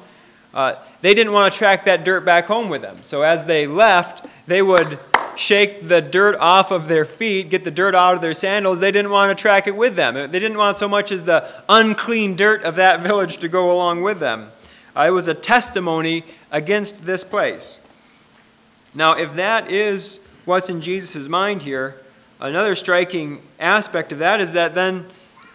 uh, 0.54 0.76
they 1.02 1.14
didn't 1.14 1.34
want 1.34 1.52
to 1.52 1.58
track 1.58 1.86
that 1.86 2.04
dirt 2.04 2.26
back 2.26 2.46
home 2.46 2.70
with 2.70 2.82
them. 2.82 2.98
So 3.04 3.22
as 3.22 3.46
they 3.46 3.68
left, 3.68 4.26
they 4.48 4.62
would 4.62 5.00
shake 5.36 5.88
the 5.88 6.02
dirt 6.02 6.36
off 6.36 6.72
of 6.72 6.88
their 6.88 7.06
feet, 7.06 7.50
get 7.50 7.64
the 7.64 7.72
dirt 7.72 7.96
out 7.96 8.16
of 8.16 8.22
their 8.22 8.34
sandals. 8.34 8.80
They 8.80 8.92
didn't 8.92 9.12
want 9.12 9.36
to 9.36 9.42
track 9.42 9.68
it 9.68 9.76
with 9.76 9.96
them. 9.96 10.16
They 10.16 10.40
didn't 10.40 10.58
want 10.58 10.78
so 10.78 10.88
much 10.88 11.12
as 11.12 11.24
the 11.24 11.48
unclean 11.70 12.36
dirt 12.36 12.64
of 12.64 12.76
that 12.76 13.00
village 13.08 13.38
to 13.38 13.48
go 13.48 13.72
along 13.72 14.02
with 14.02 14.20
them. 14.20 14.52
Uh, 14.96 15.06
it 15.08 15.12
was 15.12 15.28
a 15.28 15.34
testimony 15.34 16.24
against 16.52 17.06
this 17.06 17.24
place. 17.24 17.80
Now, 18.94 19.18
if 19.18 19.36
that 19.36 19.72
is 19.72 20.20
what's 20.44 20.70
in 20.70 20.82
Jesus' 20.82 21.30
mind 21.30 21.64
here, 21.64 21.96
another 22.42 22.76
striking 22.76 23.42
aspect 23.58 24.12
of 24.12 24.20
that 24.20 24.42
is 24.42 24.52
that 24.54 24.76
then, 24.76 25.06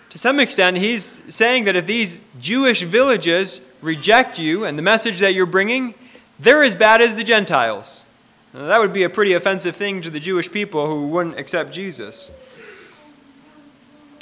to 0.08 0.18
some 0.18 0.40
extent, 0.40 0.78
he's 0.78 1.04
saying 1.34 1.64
that 1.64 1.76
if 1.76 1.84
these 1.84 2.18
Jewish 2.40 2.82
villages 2.82 3.60
reject 3.80 4.38
you 4.38 4.64
and 4.64 4.78
the 4.78 4.82
message 4.82 5.18
that 5.20 5.34
you're 5.34 5.46
bringing, 5.46 5.94
they're 6.38 6.62
as 6.62 6.74
bad 6.74 7.00
as 7.00 7.16
the 7.16 7.24
Gentiles. 7.24 8.04
Now, 8.52 8.66
that 8.66 8.80
would 8.80 8.92
be 8.92 9.02
a 9.02 9.10
pretty 9.10 9.34
offensive 9.34 9.76
thing 9.76 10.00
to 10.02 10.10
the 10.10 10.20
Jewish 10.20 10.50
people 10.50 10.86
who 10.86 11.08
wouldn't 11.08 11.38
accept 11.38 11.72
Jesus. 11.72 12.30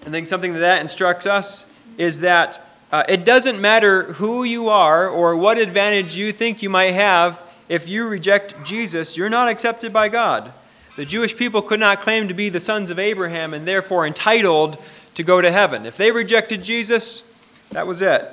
I 0.07 0.11
think 0.11 0.27
something 0.27 0.53
that 0.55 0.59
that 0.59 0.81
instructs 0.81 1.27
us 1.27 1.67
is 1.97 2.21
that 2.21 2.61
uh, 2.93 3.05
it 3.09 3.25
doesn't 3.25 3.61
matter 3.61 4.13
who 4.15 4.45
you 4.45 4.69
are 4.69 5.09
or 5.09 5.37
what 5.37 5.59
advantage 5.59 6.17
you 6.17 6.33
think 6.33 6.63
you 6.63 6.71
might 6.71 6.93
have 6.93 7.43
if 7.69 7.89
you 7.89 8.07
reject 8.07 8.55
Jesus, 8.65 9.17
you're 9.17 9.31
not 9.31 9.49
accepted 9.49 9.93
by 9.93 10.09
God. 10.09 10.53
The 10.97 11.07
Jewish 11.07 11.37
people 11.37 11.63
could 11.63 11.81
not 11.81 12.03
claim 12.03 12.29
to 12.29 12.35
be 12.35 12.49
the 12.49 12.61
sons 12.61 12.91
of 12.91 12.99
Abraham 12.99 13.55
and 13.55 13.67
therefore 13.67 14.07
entitled 14.07 14.79
to 15.15 15.23
go 15.23 15.41
to 15.41 15.51
heaven. 15.51 15.87
If 15.87 15.97
they 15.97 16.13
rejected 16.13 16.63
Jesus, 16.63 17.23
that 17.71 17.87
was 17.87 18.03
it. 18.03 18.29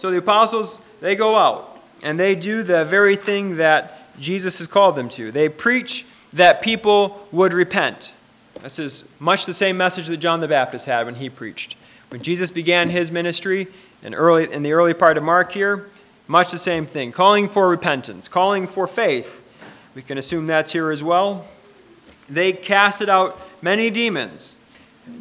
So 0.00 0.10
the 0.10 0.16
apostles, 0.16 0.80
they 1.02 1.14
go 1.14 1.36
out 1.36 1.78
and 2.02 2.18
they 2.18 2.34
do 2.34 2.62
the 2.62 2.86
very 2.86 3.16
thing 3.16 3.58
that 3.58 4.18
Jesus 4.18 4.56
has 4.56 4.66
called 4.66 4.96
them 4.96 5.10
to. 5.10 5.30
They 5.30 5.50
preach 5.50 6.06
that 6.32 6.62
people 6.62 7.28
would 7.32 7.52
repent. 7.52 8.14
This 8.62 8.78
is 8.78 9.06
much 9.18 9.44
the 9.44 9.52
same 9.52 9.76
message 9.76 10.06
that 10.06 10.16
John 10.16 10.40
the 10.40 10.48
Baptist 10.48 10.86
had 10.86 11.04
when 11.04 11.16
he 11.16 11.28
preached. 11.28 11.76
When 12.08 12.22
Jesus 12.22 12.50
began 12.50 12.88
his 12.88 13.12
ministry 13.12 13.68
in, 14.02 14.14
early, 14.14 14.50
in 14.50 14.62
the 14.62 14.72
early 14.72 14.94
part 14.94 15.18
of 15.18 15.22
Mark 15.22 15.52
here, 15.52 15.90
much 16.26 16.50
the 16.50 16.56
same 16.56 16.86
thing 16.86 17.12
calling 17.12 17.46
for 17.46 17.68
repentance, 17.68 18.26
calling 18.26 18.66
for 18.66 18.86
faith. 18.86 19.44
We 19.94 20.00
can 20.00 20.16
assume 20.16 20.46
that's 20.46 20.72
here 20.72 20.90
as 20.90 21.02
well. 21.02 21.44
They 22.26 22.54
casted 22.54 23.10
out 23.10 23.38
many 23.60 23.90
demons. 23.90 24.56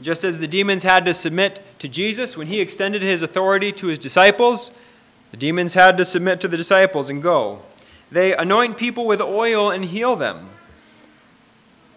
Just 0.01 0.23
as 0.23 0.39
the 0.39 0.47
demons 0.47 0.83
had 0.83 1.03
to 1.03 1.13
submit 1.13 1.65
to 1.79 1.87
Jesus 1.87 2.37
when 2.37 2.47
he 2.47 2.59
extended 2.59 3.01
his 3.01 3.21
authority 3.21 3.71
to 3.73 3.87
his 3.87 3.99
disciples, 3.99 4.71
the 5.31 5.37
demons 5.37 5.73
had 5.73 5.97
to 5.97 6.05
submit 6.05 6.41
to 6.41 6.47
the 6.47 6.57
disciples 6.57 7.09
and 7.09 7.21
go. 7.21 7.61
They 8.11 8.35
anoint 8.35 8.77
people 8.77 9.05
with 9.05 9.21
oil 9.21 9.69
and 9.71 9.85
heal 9.85 10.15
them. 10.15 10.49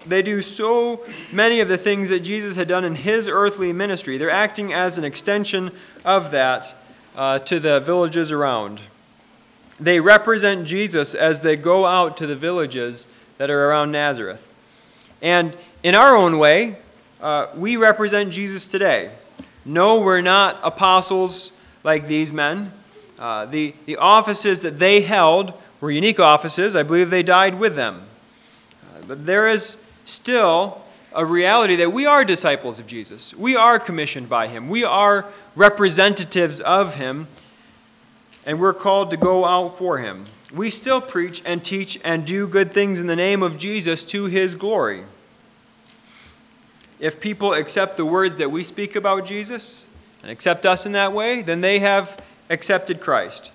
They 0.07 0.23
do 0.23 0.43
so 0.43 1.05
many 1.31 1.61
of 1.61 1.69
the 1.69 1.79
things 1.79 2.09
that 2.09 2.21
Jesus 2.21 2.57
had 2.57 2.69
done 2.69 2.85
in 2.85 2.97
his 2.97 3.29
earthly 3.29 3.73
ministry. 3.73 4.19
They're 4.19 4.31
acting 4.31 4.73
as 4.73 4.99
an 4.99 5.05
extension 5.05 5.71
of 6.05 6.33
that 6.33 6.75
uh, 7.17 7.39
to 7.41 7.61
the 7.61 7.81
villages 7.81 8.33
around. 8.33 8.81
They 9.79 10.01
represent 10.01 10.67
Jesus 10.67 11.15
as 11.15 11.41
they 11.41 11.57
go 11.57 11.87
out 11.87 12.17
to 12.19 12.27
the 12.27 12.37
villages 12.37 13.07
that 13.39 13.51
are 13.51 13.69
around 13.69 13.93
Nazareth. 13.93 14.49
And 15.21 15.57
in 15.83 15.95
our 15.95 16.17
own 16.17 16.39
way, 16.39 16.77
uh, 17.21 17.47
we 17.55 17.77
represent 17.77 18.33
Jesus 18.33 18.67
today. 18.67 19.11
No, 19.65 20.01
we're 20.01 20.21
not 20.21 20.59
apostles 20.63 21.53
like 21.85 22.07
these 22.07 22.33
men. 22.33 22.73
Uh, 23.19 23.47
the, 23.47 23.75
the 23.87 23.97
offices 23.97 24.61
that 24.61 24.79
they 24.79 25.01
held 25.01 25.53
were 25.81 25.91
unique 25.91 26.19
offices. 26.19 26.75
I 26.75 26.83
believe 26.83 27.11
they 27.11 27.23
died 27.23 27.59
with 27.59 27.77
them. 27.77 28.03
Uh, 28.83 29.03
but 29.07 29.25
there 29.25 29.49
is 29.49 29.77
still 30.05 30.83
a 31.15 31.25
reality 31.25 31.77
that 31.77 31.93
we 31.93 32.07
are 32.07 32.25
disciples 32.25 32.81
of 32.81 32.87
Jesus. 32.87 33.35
We 33.35 33.55
are 33.57 33.79
commissioned 33.79 34.29
by 34.29 34.49
him. 34.49 34.69
We 34.69 34.83
are 34.85 35.27
representatives 35.55 36.61
of 36.61 36.97
him, 36.97 37.29
and 38.47 38.61
we're 38.61 38.75
called 38.75 39.11
to 39.11 39.17
go 39.17 39.45
out 39.45 39.71
for 39.71 39.99
him. 39.99 40.25
We 40.53 40.71
still 40.71 41.01
preach 41.01 41.43
and 41.45 41.65
teach 41.65 41.99
and 42.05 42.27
do 42.27 42.47
good 42.47 42.73
things 42.73 43.01
in 43.01 43.07
the 43.07 43.17
name 43.17 43.43
of 43.43 43.59
Jesus 43.59 44.05
to 44.05 44.25
his 44.25 44.55
glory. 44.55 45.05
If 47.03 47.21
people 47.21 47.53
accept 47.53 47.99
the 47.99 48.07
words 48.07 48.39
that 48.39 48.51
we 48.51 48.63
speak 48.63 48.97
about 48.97 49.27
Jesus 49.27 49.85
and 50.23 50.31
accept 50.31 50.65
us 50.65 50.87
in 50.87 50.93
that 50.93 51.13
way, 51.13 51.43
then 51.43 51.61
they 51.61 51.81
have 51.81 52.19
accepted 52.49 52.99
Christ 52.99 53.53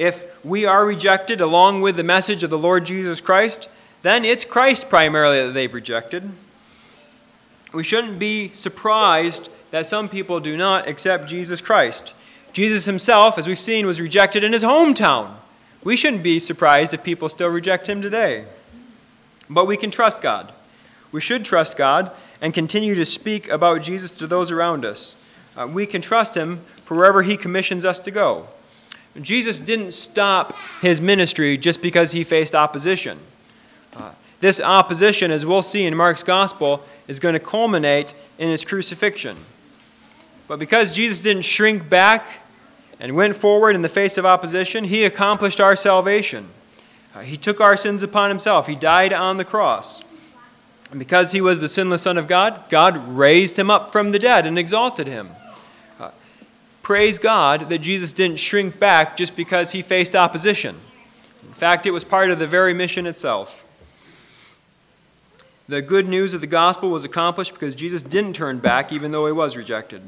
if 0.00 0.42
we 0.42 0.64
are 0.64 0.86
rejected 0.86 1.42
along 1.42 1.82
with 1.82 1.96
the 1.96 2.02
message 2.02 2.42
of 2.42 2.48
the 2.48 2.56
Lord 2.56 2.86
Jesus 2.86 3.20
Christ, 3.20 3.68
then 4.00 4.24
it's 4.24 4.46
Christ 4.46 4.88
primarily 4.88 5.44
that 5.44 5.52
they've 5.52 5.74
rejected. 5.74 6.30
We 7.74 7.84
shouldn't 7.84 8.18
be 8.18 8.48
surprised 8.54 9.50
that 9.72 9.84
some 9.84 10.08
people 10.08 10.40
do 10.40 10.56
not 10.56 10.88
accept 10.88 11.28
Jesus 11.28 11.60
Christ. 11.60 12.14
Jesus 12.54 12.86
himself, 12.86 13.36
as 13.36 13.46
we've 13.46 13.58
seen, 13.58 13.86
was 13.86 14.00
rejected 14.00 14.42
in 14.42 14.54
his 14.54 14.64
hometown. 14.64 15.34
We 15.84 15.96
shouldn't 15.96 16.22
be 16.22 16.38
surprised 16.38 16.94
if 16.94 17.04
people 17.04 17.28
still 17.28 17.50
reject 17.50 17.86
him 17.86 18.00
today. 18.00 18.46
But 19.50 19.66
we 19.66 19.76
can 19.76 19.90
trust 19.90 20.22
God. 20.22 20.50
We 21.12 21.20
should 21.20 21.44
trust 21.44 21.76
God 21.76 22.10
and 22.40 22.54
continue 22.54 22.94
to 22.94 23.04
speak 23.04 23.48
about 23.48 23.82
Jesus 23.82 24.16
to 24.16 24.26
those 24.26 24.50
around 24.50 24.84
us. 24.84 25.14
uh, 25.56 25.66
we 25.66 25.86
can 25.86 26.00
trust 26.00 26.36
him 26.36 26.60
for 26.84 26.96
wherever 26.96 27.22
he 27.22 27.36
commissions 27.36 27.84
us 27.84 27.98
to 28.00 28.10
go. 28.10 28.46
Jesus 29.20 29.58
didn't 29.58 29.92
stop 29.92 30.54
his 30.80 31.00
ministry 31.00 31.58
just 31.58 31.82
because 31.82 32.12
he 32.12 32.22
faced 32.24 32.54
opposition. 32.54 33.18
Uh, 33.94 34.12
this 34.38 34.60
opposition, 34.60 35.30
as 35.30 35.44
we'll 35.44 35.62
see 35.62 35.84
in 35.84 35.94
Mark's 35.96 36.22
gospel, 36.22 36.84
is 37.08 37.18
going 37.18 37.34
to 37.34 37.40
culminate 37.40 38.14
in 38.38 38.48
his 38.48 38.64
crucifixion. 38.64 39.36
But 40.46 40.58
because 40.58 40.94
Jesus 40.94 41.20
didn't 41.20 41.42
shrink 41.42 41.88
back 41.88 42.26
and 42.98 43.16
went 43.16 43.36
forward 43.36 43.74
in 43.74 43.82
the 43.82 43.88
face 43.88 44.16
of 44.16 44.24
opposition, 44.24 44.84
he 44.84 45.04
accomplished 45.04 45.60
our 45.60 45.76
salvation. 45.76 46.48
Uh, 47.14 47.20
he 47.20 47.36
took 47.36 47.60
our 47.60 47.76
sins 47.76 48.02
upon 48.02 48.30
himself, 48.30 48.68
he 48.68 48.76
died 48.76 49.12
on 49.12 49.36
the 49.36 49.44
cross. 49.44 50.02
And 50.90 50.98
because 50.98 51.32
he 51.32 51.40
was 51.40 51.60
the 51.60 51.68
sinless 51.68 52.02
Son 52.02 52.18
of 52.18 52.26
God, 52.26 52.64
God 52.68 53.16
raised 53.16 53.58
him 53.58 53.70
up 53.70 53.92
from 53.92 54.10
the 54.10 54.18
dead 54.18 54.44
and 54.44 54.58
exalted 54.58 55.06
him. 55.06 55.30
Uh, 56.00 56.10
praise 56.82 57.18
God 57.18 57.68
that 57.68 57.78
Jesus 57.78 58.12
didn't 58.12 58.40
shrink 58.40 58.78
back 58.78 59.16
just 59.16 59.36
because 59.36 59.72
he 59.72 59.82
faced 59.82 60.16
opposition. 60.16 60.76
In 61.46 61.52
fact, 61.52 61.86
it 61.86 61.92
was 61.92 62.02
part 62.02 62.30
of 62.30 62.38
the 62.38 62.46
very 62.46 62.74
mission 62.74 63.06
itself. 63.06 63.64
The 65.68 65.80
good 65.80 66.08
news 66.08 66.34
of 66.34 66.40
the 66.40 66.48
gospel 66.48 66.90
was 66.90 67.04
accomplished 67.04 67.52
because 67.52 67.76
Jesus 67.76 68.02
didn't 68.02 68.32
turn 68.32 68.58
back, 68.58 68.92
even 68.92 69.12
though 69.12 69.26
he 69.26 69.32
was 69.32 69.56
rejected. 69.56 70.02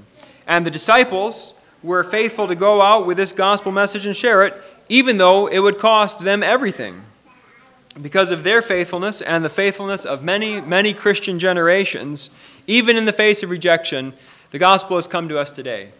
And 0.48 0.66
the 0.66 0.72
disciples 0.72 1.54
were 1.84 2.02
faithful 2.02 2.48
to 2.48 2.56
go 2.56 2.82
out 2.82 3.06
with 3.06 3.16
this 3.16 3.30
gospel 3.30 3.70
message 3.70 4.04
and 4.04 4.16
share 4.16 4.42
it, 4.44 4.54
even 4.88 5.18
though 5.18 5.46
it 5.46 5.60
would 5.60 5.78
cost 5.78 6.20
them 6.20 6.42
everything 6.42 7.04
because 8.00 8.30
of 8.30 8.42
their 8.44 8.62
faithfulness 8.62 9.20
and 9.20 9.44
the 9.44 9.50
faithfulness 9.50 10.04
of 10.04 10.22
many, 10.25 10.61
many 10.61 10.94
Christian 10.94 11.38
generations, 11.38 12.30
even 12.66 12.96
in 12.96 13.04
the 13.04 13.12
face 13.12 13.42
of 13.42 13.50
rejection, 13.50 14.14
the 14.50 14.58
gospel 14.58 14.96
has 14.96 15.06
come 15.06 15.28
to 15.28 15.38
us 15.38 15.50
today. 15.50 15.90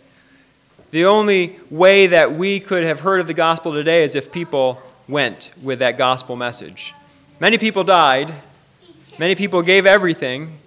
The 0.90 1.04
only 1.04 1.58
way 1.70 2.06
that 2.06 2.32
we 2.32 2.61
could 2.61 2.84
have 2.84 3.00
heard 3.00 3.20
of 3.20 3.26
the 3.26 3.34
gospel 3.34 3.72
today 3.72 4.04
is 4.04 4.14
if 4.14 4.32
people 4.32 4.82
went 5.08 5.50
with 5.62 5.80
that 5.80 5.99
gospel 5.99 6.37
message. 6.37 6.94
Many 7.40 7.58
people 7.58 7.84
died, 7.84 8.32
many 9.18 9.34
people 9.34 9.62
gave 9.62 9.84
everything, 9.84 10.58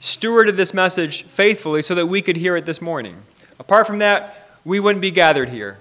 stewarded 0.00 0.56
this 0.56 0.72
message 0.72 1.24
faithfully 1.24 1.82
so 1.82 1.94
that 1.94 2.06
we 2.06 2.22
could 2.22 2.36
hear 2.36 2.56
it 2.56 2.66
this 2.66 2.80
morning. 2.80 3.16
Apart 3.58 3.86
from 3.86 3.98
that, 3.98 4.48
we 4.64 4.80
wouldn't 4.80 5.02
be 5.02 5.10
gathered 5.10 5.48
here 5.48 5.78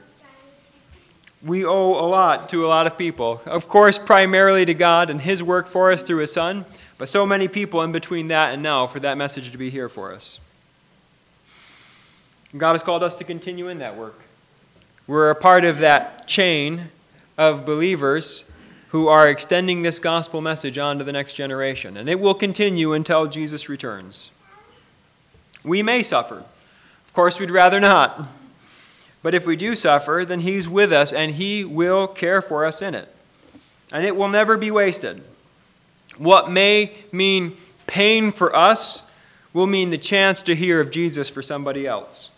we 1.46 1.64
owe 1.64 1.92
a 1.92 2.08
lot 2.08 2.50
to 2.50 2.66
a 2.66 2.68
lot 2.68 2.88
of 2.88 2.98
people. 2.98 3.40
Of 3.46 3.68
course, 3.68 4.00
primarily 4.00 4.66
to 4.66 4.74
God 4.74 5.12
and 5.12 5.22
His 5.22 5.44
work 5.44 5.68
for 5.68 5.92
us 5.92 6.02
through 6.02 6.18
His 6.18 6.34
Son, 6.34 6.66
but 6.98 7.08
so 7.08 7.26
many 7.26 7.48
people 7.48 7.84
in 7.84 7.92
between 7.92 8.30
that 8.30 8.54
and 8.54 8.64
now 8.64 8.88
for 8.88 9.00
that 9.02 9.16
message 9.16 9.52
to 9.52 9.58
be 9.58 9.70
here 9.70 9.88
for 9.88 10.12
us. 10.12 10.40
God 12.58 12.74
has 12.74 12.82
called 12.82 13.04
us 13.04 13.16
to 13.16 13.24
continue 13.24 13.68
in 13.68 13.78
that 13.80 13.96
work. 13.96 14.20
We're 15.06 15.30
a 15.30 15.36
part 15.36 15.66
of 15.66 15.80
that 15.80 16.28
chain 16.28 16.90
of 17.38 17.64
believers 17.64 18.44
who 18.90 19.08
are 19.08 19.30
extending 19.30 19.84
this 19.84 20.00
gospel 20.00 20.42
message 20.42 20.80
on 20.80 20.98
to 20.98 21.04
the 21.04 21.12
next 21.12 21.34
generation, 21.34 21.96
and 21.96 22.10
it 22.10 22.20
will 22.20 22.34
continue 22.34 22.94
until 22.94 23.28
Jesus 23.28 23.70
returns. 23.70 24.32
We 25.64 25.84
may 25.84 26.02
suffer. 26.02 26.38
Of 27.06 27.14
course, 27.14 27.40
we'd 27.40 27.52
rather 27.52 27.80
not. 27.80 28.30
But 29.26 29.34
if 29.34 29.48
we 29.48 29.56
do 29.56 29.74
suffer, 29.74 30.24
then 30.24 30.42
He's 30.42 30.70
with 30.70 30.94
us 30.94 31.12
and 31.12 31.32
He 31.32 31.66
will 31.66 32.06
care 32.06 32.44
for 32.44 32.64
us 32.64 32.80
in 32.80 32.94
it. 32.94 33.10
And 33.92 34.06
it 34.06 34.16
will 34.16 34.28
never 34.28 34.56
be 34.56 34.70
wasted. 34.70 35.24
What 36.20 36.52
may 36.52 36.94
mean 37.12 37.58
pain 37.88 38.32
for 38.32 38.56
us 38.56 39.02
will 39.52 39.66
mean 39.66 39.90
the 39.90 39.98
chance 39.98 40.44
to 40.44 40.54
hear 40.54 40.80
of 40.80 40.92
Jesus 40.92 41.28
for 41.28 41.42
somebody 41.42 41.88
else. 41.88 42.30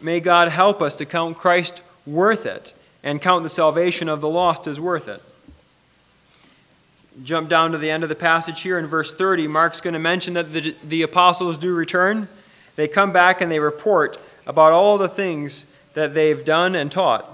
May 0.00 0.18
God 0.18 0.48
help 0.48 0.80
us 0.80 0.96
to 0.96 1.04
count 1.04 1.36
Christ 1.36 1.82
worth 2.06 2.46
it 2.46 2.72
and 3.02 3.20
count 3.20 3.42
the 3.42 3.50
salvation 3.50 4.08
of 4.08 4.22
the 4.22 4.30
lost 4.30 4.66
as 4.66 4.80
worth 4.80 5.08
it. 5.08 5.22
Jump 7.22 7.50
down 7.50 7.72
to 7.72 7.76
the 7.76 7.90
end 7.90 8.02
of 8.02 8.08
the 8.08 8.14
passage 8.14 8.62
here 8.62 8.78
in 8.78 8.86
verse 8.86 9.12
30. 9.12 9.46
Mark's 9.46 9.82
going 9.82 9.92
to 9.92 10.00
mention 10.00 10.32
that 10.32 10.54
the, 10.54 10.74
the 10.82 11.02
apostles 11.02 11.58
do 11.58 11.74
return. 11.74 12.28
They 12.76 12.88
come 12.88 13.12
back 13.12 13.42
and 13.42 13.52
they 13.52 13.60
report 13.60 14.16
about 14.46 14.72
all 14.72 14.98
the 14.98 15.08
things 15.08 15.66
that 15.94 16.14
they've 16.14 16.44
done 16.44 16.74
and 16.74 16.90
taught. 16.90 17.28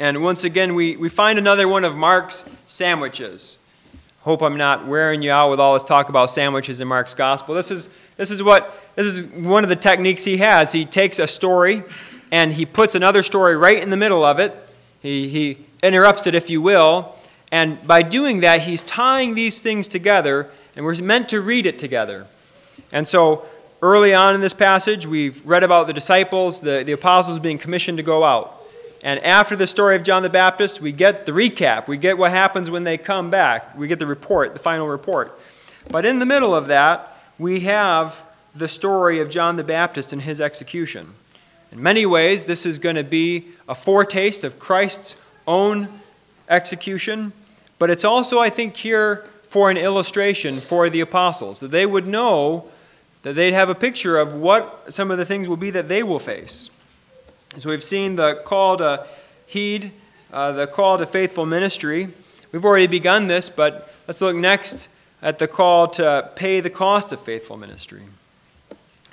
And 0.00 0.22
once 0.22 0.44
again, 0.44 0.74
we, 0.74 0.96
we 0.96 1.08
find 1.08 1.38
another 1.38 1.66
one 1.68 1.84
of 1.84 1.96
Mark's 1.96 2.48
sandwiches. 2.66 3.58
Hope 4.20 4.42
I'm 4.42 4.56
not 4.56 4.86
wearing 4.86 5.22
you 5.22 5.30
out 5.30 5.50
with 5.50 5.60
all 5.60 5.74
this 5.74 5.84
talk 5.84 6.08
about 6.08 6.30
sandwiches 6.30 6.80
in 6.80 6.88
Mark's 6.88 7.14
gospel. 7.14 7.54
This 7.54 7.70
is, 7.70 7.88
this 8.16 8.30
is 8.30 8.42
what 8.42 8.74
this 8.94 9.06
is 9.06 9.26
one 9.28 9.62
of 9.62 9.70
the 9.70 9.76
techniques 9.76 10.24
he 10.24 10.38
has. 10.38 10.72
He 10.72 10.84
takes 10.84 11.18
a 11.18 11.26
story 11.26 11.84
and 12.32 12.52
he 12.52 12.66
puts 12.66 12.94
another 12.94 13.22
story 13.22 13.56
right 13.56 13.80
in 13.80 13.90
the 13.90 13.96
middle 13.96 14.24
of 14.24 14.38
it. 14.40 14.54
He, 15.00 15.28
he 15.28 15.58
interrupts 15.82 16.26
it, 16.26 16.34
if 16.34 16.50
you 16.50 16.60
will. 16.60 17.14
And 17.50 17.80
by 17.86 18.02
doing 18.02 18.40
that, 18.40 18.62
he's 18.62 18.82
tying 18.82 19.34
these 19.34 19.60
things 19.60 19.88
together, 19.88 20.50
and 20.76 20.84
we're 20.84 21.00
meant 21.00 21.28
to 21.30 21.40
read 21.40 21.64
it 21.64 21.78
together. 21.78 22.26
And 22.92 23.06
so 23.06 23.46
Early 23.80 24.12
on 24.12 24.34
in 24.34 24.40
this 24.40 24.54
passage, 24.54 25.06
we've 25.06 25.44
read 25.46 25.62
about 25.62 25.86
the 25.86 25.92
disciples, 25.92 26.60
the, 26.60 26.82
the 26.84 26.92
apostles 26.92 27.38
being 27.38 27.58
commissioned 27.58 27.98
to 27.98 28.02
go 28.02 28.24
out. 28.24 28.60
And 29.04 29.20
after 29.20 29.54
the 29.54 29.68
story 29.68 29.94
of 29.94 30.02
John 30.02 30.24
the 30.24 30.28
Baptist, 30.28 30.80
we 30.80 30.90
get 30.90 31.26
the 31.26 31.32
recap. 31.32 31.86
We 31.86 31.96
get 31.96 32.18
what 32.18 32.32
happens 32.32 32.68
when 32.70 32.82
they 32.82 32.98
come 32.98 33.30
back. 33.30 33.78
We 33.78 33.86
get 33.86 34.00
the 34.00 34.06
report, 34.06 34.54
the 34.54 34.58
final 34.58 34.88
report. 34.88 35.38
But 35.88 36.04
in 36.04 36.18
the 36.18 36.26
middle 36.26 36.56
of 36.56 36.66
that, 36.66 37.16
we 37.38 37.60
have 37.60 38.24
the 38.52 38.66
story 38.66 39.20
of 39.20 39.30
John 39.30 39.54
the 39.54 39.62
Baptist 39.62 40.12
and 40.12 40.22
his 40.22 40.40
execution. 40.40 41.14
In 41.70 41.80
many 41.80 42.04
ways, 42.04 42.46
this 42.46 42.66
is 42.66 42.80
going 42.80 42.96
to 42.96 43.04
be 43.04 43.46
a 43.68 43.76
foretaste 43.76 44.42
of 44.42 44.58
Christ's 44.58 45.14
own 45.46 45.88
execution, 46.48 47.32
but 47.78 47.90
it's 47.90 48.04
also, 48.04 48.40
I 48.40 48.50
think, 48.50 48.76
here 48.76 49.18
for 49.44 49.70
an 49.70 49.76
illustration 49.76 50.58
for 50.58 50.90
the 50.90 51.00
apostles, 51.00 51.60
that 51.60 51.70
they 51.70 51.86
would 51.86 52.08
know 52.08 52.68
that 53.28 53.34
they'd 53.34 53.52
have 53.52 53.68
a 53.68 53.74
picture 53.74 54.18
of 54.18 54.32
what 54.32 54.90
some 54.90 55.10
of 55.10 55.18
the 55.18 55.24
things 55.26 55.50
will 55.50 55.58
be 55.58 55.68
that 55.68 55.86
they 55.86 56.02
will 56.02 56.18
face. 56.18 56.70
So 57.58 57.68
we've 57.68 57.84
seen 57.84 58.16
the 58.16 58.36
call 58.46 58.78
to 58.78 59.06
heed, 59.44 59.92
uh, 60.32 60.52
the 60.52 60.66
call 60.66 60.96
to 60.96 61.04
faithful 61.04 61.44
ministry. 61.44 62.08
We've 62.52 62.64
already 62.64 62.86
begun 62.86 63.26
this, 63.26 63.50
but 63.50 63.92
let's 64.06 64.22
look 64.22 64.34
next 64.34 64.88
at 65.20 65.38
the 65.38 65.46
call 65.46 65.88
to 65.88 66.30
pay 66.36 66.60
the 66.60 66.70
cost 66.70 67.12
of 67.12 67.20
faithful 67.20 67.58
ministry. 67.58 68.00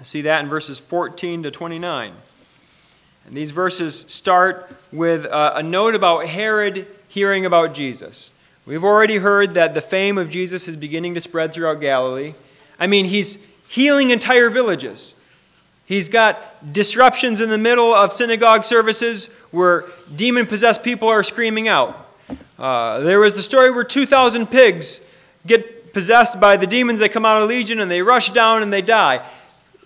See 0.01 0.21
that 0.21 0.41
in 0.41 0.49
verses 0.49 0.79
14 0.79 1.43
to 1.43 1.51
29. 1.51 2.13
And 3.25 3.35
these 3.35 3.51
verses 3.51 4.05
start 4.07 4.73
with 4.93 5.25
a, 5.25 5.57
a 5.57 5.63
note 5.63 5.93
about 5.93 6.27
Herod 6.27 6.87
hearing 7.09 7.45
about 7.45 7.73
Jesus. 7.73 8.31
We've 8.65 8.85
already 8.85 9.17
heard 9.17 9.55
that 9.55 9.73
the 9.73 9.81
fame 9.81 10.17
of 10.17 10.29
Jesus 10.29 10.69
is 10.69 10.77
beginning 10.77 11.15
to 11.15 11.21
spread 11.21 11.53
throughout 11.53 11.81
Galilee. 11.81 12.33
I 12.79 12.87
mean, 12.87 13.03
he's, 13.03 13.45
healing 13.75 14.11
entire 14.11 14.49
villages. 14.49 15.15
He's 15.85 16.07
got 16.07 16.71
disruptions 16.71 17.41
in 17.41 17.49
the 17.49 17.57
middle 17.57 17.93
of 17.93 18.13
synagogue 18.13 18.63
services 18.63 19.25
where 19.51 19.83
demon 20.15 20.47
possessed 20.47 20.81
people 20.81 21.09
are 21.09 21.23
screaming 21.23 21.67
out. 21.67 22.07
Uh, 22.57 22.99
there 22.99 23.19
was 23.19 23.35
the 23.35 23.43
story 23.43 23.69
where 23.69 23.83
2,000 23.83 24.47
pigs 24.47 25.01
get 25.45 25.93
possessed 25.93 26.39
by 26.39 26.55
the 26.55 26.65
demons 26.65 26.99
that 26.99 27.11
come 27.11 27.25
out 27.25 27.41
of 27.41 27.49
Legion 27.49 27.81
and 27.81 27.91
they 27.91 28.01
rush 28.01 28.29
down 28.29 28.63
and 28.63 28.71
they 28.71 28.81
die. 28.81 29.27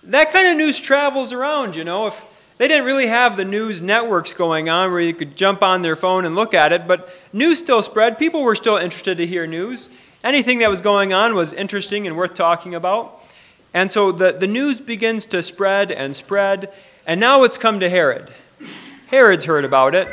That 0.04 0.32
kind 0.32 0.48
of 0.48 0.56
news 0.56 0.78
travels 0.78 1.32
around, 1.32 1.74
you 1.74 1.82
know. 1.82 2.06
If 2.06 2.24
they 2.58 2.68
didn't 2.68 2.86
really 2.86 3.08
have 3.08 3.36
the 3.36 3.44
news 3.44 3.82
networks 3.82 4.32
going 4.32 4.68
on 4.68 4.92
where 4.92 5.00
you 5.00 5.14
could 5.14 5.36
jump 5.36 5.64
on 5.64 5.82
their 5.82 5.96
phone 5.96 6.24
and 6.24 6.36
look 6.36 6.54
at 6.54 6.72
it, 6.72 6.86
but 6.86 7.12
news 7.32 7.58
still 7.58 7.82
spread. 7.82 8.18
People 8.18 8.44
were 8.44 8.54
still 8.54 8.76
interested 8.76 9.18
to 9.18 9.26
hear 9.26 9.48
news. 9.48 9.90
Anything 10.22 10.60
that 10.60 10.70
was 10.70 10.80
going 10.80 11.12
on 11.12 11.34
was 11.34 11.52
interesting 11.52 12.06
and 12.06 12.16
worth 12.16 12.34
talking 12.34 12.76
about. 12.76 13.20
And 13.72 13.90
so 13.90 14.10
the, 14.12 14.32
the 14.32 14.46
news 14.46 14.80
begins 14.80 15.26
to 15.26 15.42
spread 15.42 15.92
and 15.92 16.14
spread, 16.16 16.72
and 17.06 17.20
now 17.20 17.44
it's 17.44 17.58
come 17.58 17.80
to 17.80 17.88
Herod. 17.88 18.30
Herod's 19.06 19.44
heard 19.44 19.64
about 19.64 19.94
it. 19.94 20.08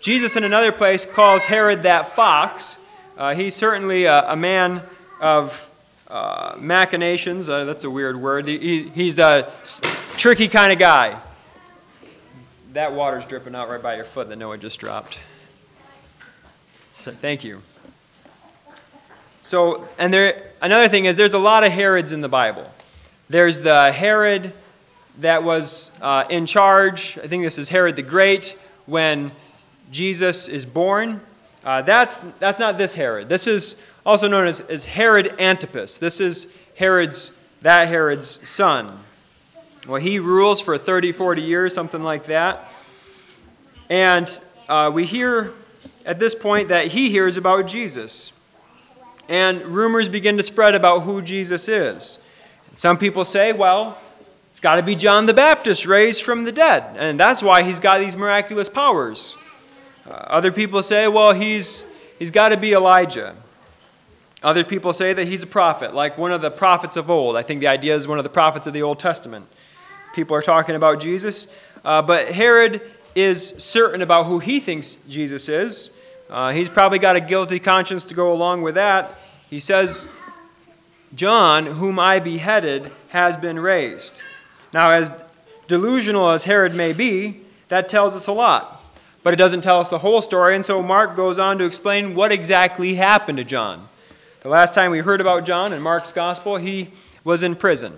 Jesus, 0.00 0.34
in 0.36 0.44
another 0.44 0.72
place, 0.72 1.06
calls 1.06 1.44
Herod 1.44 1.84
that 1.84 2.08
fox. 2.08 2.78
Uh, 3.16 3.34
he's 3.34 3.54
certainly 3.54 4.04
a, 4.04 4.32
a 4.32 4.36
man 4.36 4.82
of 5.20 5.70
uh, 6.08 6.56
machinations. 6.58 7.48
Uh, 7.48 7.64
that's 7.64 7.84
a 7.84 7.90
weird 7.90 8.20
word. 8.20 8.48
He, 8.48 8.88
he's 8.88 9.18
a 9.18 9.50
tricky 10.16 10.48
kind 10.48 10.72
of 10.72 10.78
guy. 10.78 11.18
That 12.72 12.92
water's 12.92 13.24
dripping 13.26 13.54
out 13.54 13.68
right 13.68 13.82
by 13.82 13.96
your 13.96 14.04
foot 14.04 14.28
that 14.28 14.36
Noah 14.36 14.58
just 14.58 14.80
dropped. 14.80 15.20
So, 16.92 17.10
thank 17.10 17.44
you. 17.44 17.62
So, 19.42 19.88
and 19.98 20.12
there, 20.12 20.50
another 20.60 20.88
thing 20.88 21.04
is 21.04 21.16
there's 21.16 21.34
a 21.34 21.38
lot 21.38 21.64
of 21.64 21.72
Herods 21.72 22.12
in 22.12 22.20
the 22.20 22.28
Bible. 22.28 22.70
There's 23.32 23.60
the 23.60 23.90
Herod 23.90 24.52
that 25.20 25.42
was 25.42 25.90
uh, 26.02 26.26
in 26.28 26.44
charge. 26.44 27.16
I 27.16 27.26
think 27.28 27.42
this 27.42 27.56
is 27.56 27.70
Herod 27.70 27.96
the 27.96 28.02
Great 28.02 28.58
when 28.84 29.32
Jesus 29.90 30.48
is 30.48 30.66
born. 30.66 31.18
Uh, 31.64 31.80
that's, 31.80 32.18
that's 32.40 32.58
not 32.58 32.76
this 32.76 32.94
Herod. 32.94 33.30
This 33.30 33.46
is 33.46 33.82
also 34.04 34.28
known 34.28 34.46
as, 34.46 34.60
as 34.60 34.84
Herod 34.84 35.34
Antipas. 35.40 35.98
This 35.98 36.20
is 36.20 36.54
Herod's, 36.74 37.34
that 37.62 37.88
Herod's 37.88 38.46
son. 38.46 38.98
Well, 39.88 39.98
he 39.98 40.18
rules 40.18 40.60
for 40.60 40.76
30, 40.76 41.12
40 41.12 41.40
years, 41.40 41.72
something 41.72 42.02
like 42.02 42.24
that. 42.24 42.70
And 43.88 44.28
uh, 44.68 44.90
we 44.92 45.06
hear 45.06 45.54
at 46.04 46.18
this 46.18 46.34
point 46.34 46.68
that 46.68 46.88
he 46.88 47.08
hears 47.08 47.38
about 47.38 47.66
Jesus. 47.66 48.30
And 49.30 49.62
rumors 49.62 50.10
begin 50.10 50.36
to 50.36 50.42
spread 50.42 50.74
about 50.74 51.04
who 51.04 51.22
Jesus 51.22 51.66
is. 51.66 52.18
Some 52.74 52.98
people 52.98 53.24
say, 53.24 53.52
well, 53.52 53.98
it's 54.50 54.60
got 54.60 54.76
to 54.76 54.82
be 54.82 54.94
John 54.94 55.26
the 55.26 55.34
Baptist 55.34 55.86
raised 55.86 56.22
from 56.22 56.44
the 56.44 56.52
dead, 56.52 56.96
and 56.96 57.18
that's 57.18 57.42
why 57.42 57.62
he's 57.62 57.80
got 57.80 58.00
these 58.00 58.16
miraculous 58.16 58.68
powers. 58.68 59.36
Uh, 60.06 60.10
other 60.10 60.50
people 60.50 60.82
say, 60.82 61.08
well, 61.08 61.32
he's, 61.32 61.84
he's 62.18 62.30
got 62.30 62.48
to 62.50 62.56
be 62.56 62.72
Elijah. 62.72 63.34
Other 64.42 64.64
people 64.64 64.92
say 64.92 65.12
that 65.12 65.28
he's 65.28 65.42
a 65.42 65.46
prophet, 65.46 65.94
like 65.94 66.18
one 66.18 66.32
of 66.32 66.40
the 66.42 66.50
prophets 66.50 66.96
of 66.96 67.08
old. 67.08 67.36
I 67.36 67.42
think 67.42 67.60
the 67.60 67.68
idea 67.68 67.94
is 67.94 68.08
one 68.08 68.18
of 68.18 68.24
the 68.24 68.30
prophets 68.30 68.66
of 68.66 68.72
the 68.72 68.82
Old 68.82 68.98
Testament. 68.98 69.46
People 70.14 70.36
are 70.36 70.42
talking 70.42 70.74
about 70.74 71.00
Jesus. 71.00 71.46
Uh, 71.84 72.02
but 72.02 72.28
Herod 72.28 72.80
is 73.14 73.54
certain 73.58 74.02
about 74.02 74.26
who 74.26 74.38
he 74.38 74.60
thinks 74.60 74.96
Jesus 75.08 75.48
is. 75.48 75.90
Uh, 76.28 76.50
he's 76.52 76.68
probably 76.68 76.98
got 76.98 77.14
a 77.14 77.20
guilty 77.20 77.58
conscience 77.58 78.04
to 78.06 78.14
go 78.14 78.32
along 78.32 78.62
with 78.62 78.74
that. 78.74 79.14
He 79.50 79.60
says, 79.60 80.08
John, 81.14 81.66
whom 81.66 81.98
I 81.98 82.18
beheaded, 82.18 82.90
has 83.10 83.36
been 83.36 83.58
raised. 83.58 84.20
Now, 84.72 84.90
as 84.90 85.12
delusional 85.68 86.30
as 86.30 86.44
Herod 86.44 86.74
may 86.74 86.92
be, 86.92 87.40
that 87.68 87.88
tells 87.88 88.16
us 88.16 88.26
a 88.26 88.32
lot. 88.32 88.82
But 89.22 89.34
it 89.34 89.36
doesn't 89.36 89.60
tell 89.60 89.78
us 89.78 89.88
the 89.88 89.98
whole 89.98 90.22
story, 90.22 90.56
and 90.56 90.64
so 90.64 90.82
Mark 90.82 91.14
goes 91.14 91.38
on 91.38 91.58
to 91.58 91.64
explain 91.64 92.14
what 92.14 92.32
exactly 92.32 92.94
happened 92.94 93.38
to 93.38 93.44
John. 93.44 93.88
The 94.40 94.48
last 94.48 94.74
time 94.74 94.90
we 94.90 94.98
heard 94.98 95.20
about 95.20 95.44
John 95.44 95.72
in 95.72 95.80
Mark's 95.80 96.12
gospel, 96.12 96.56
he 96.56 96.90
was 97.22 97.42
in 97.42 97.54
prison. 97.54 97.96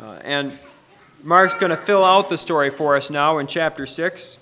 Uh, 0.00 0.18
and 0.22 0.56
Mark's 1.22 1.54
going 1.54 1.70
to 1.70 1.76
fill 1.76 2.04
out 2.04 2.28
the 2.28 2.38
story 2.38 2.70
for 2.70 2.96
us 2.96 3.10
now 3.10 3.38
in 3.38 3.46
chapter 3.46 3.86
6. 3.86 4.38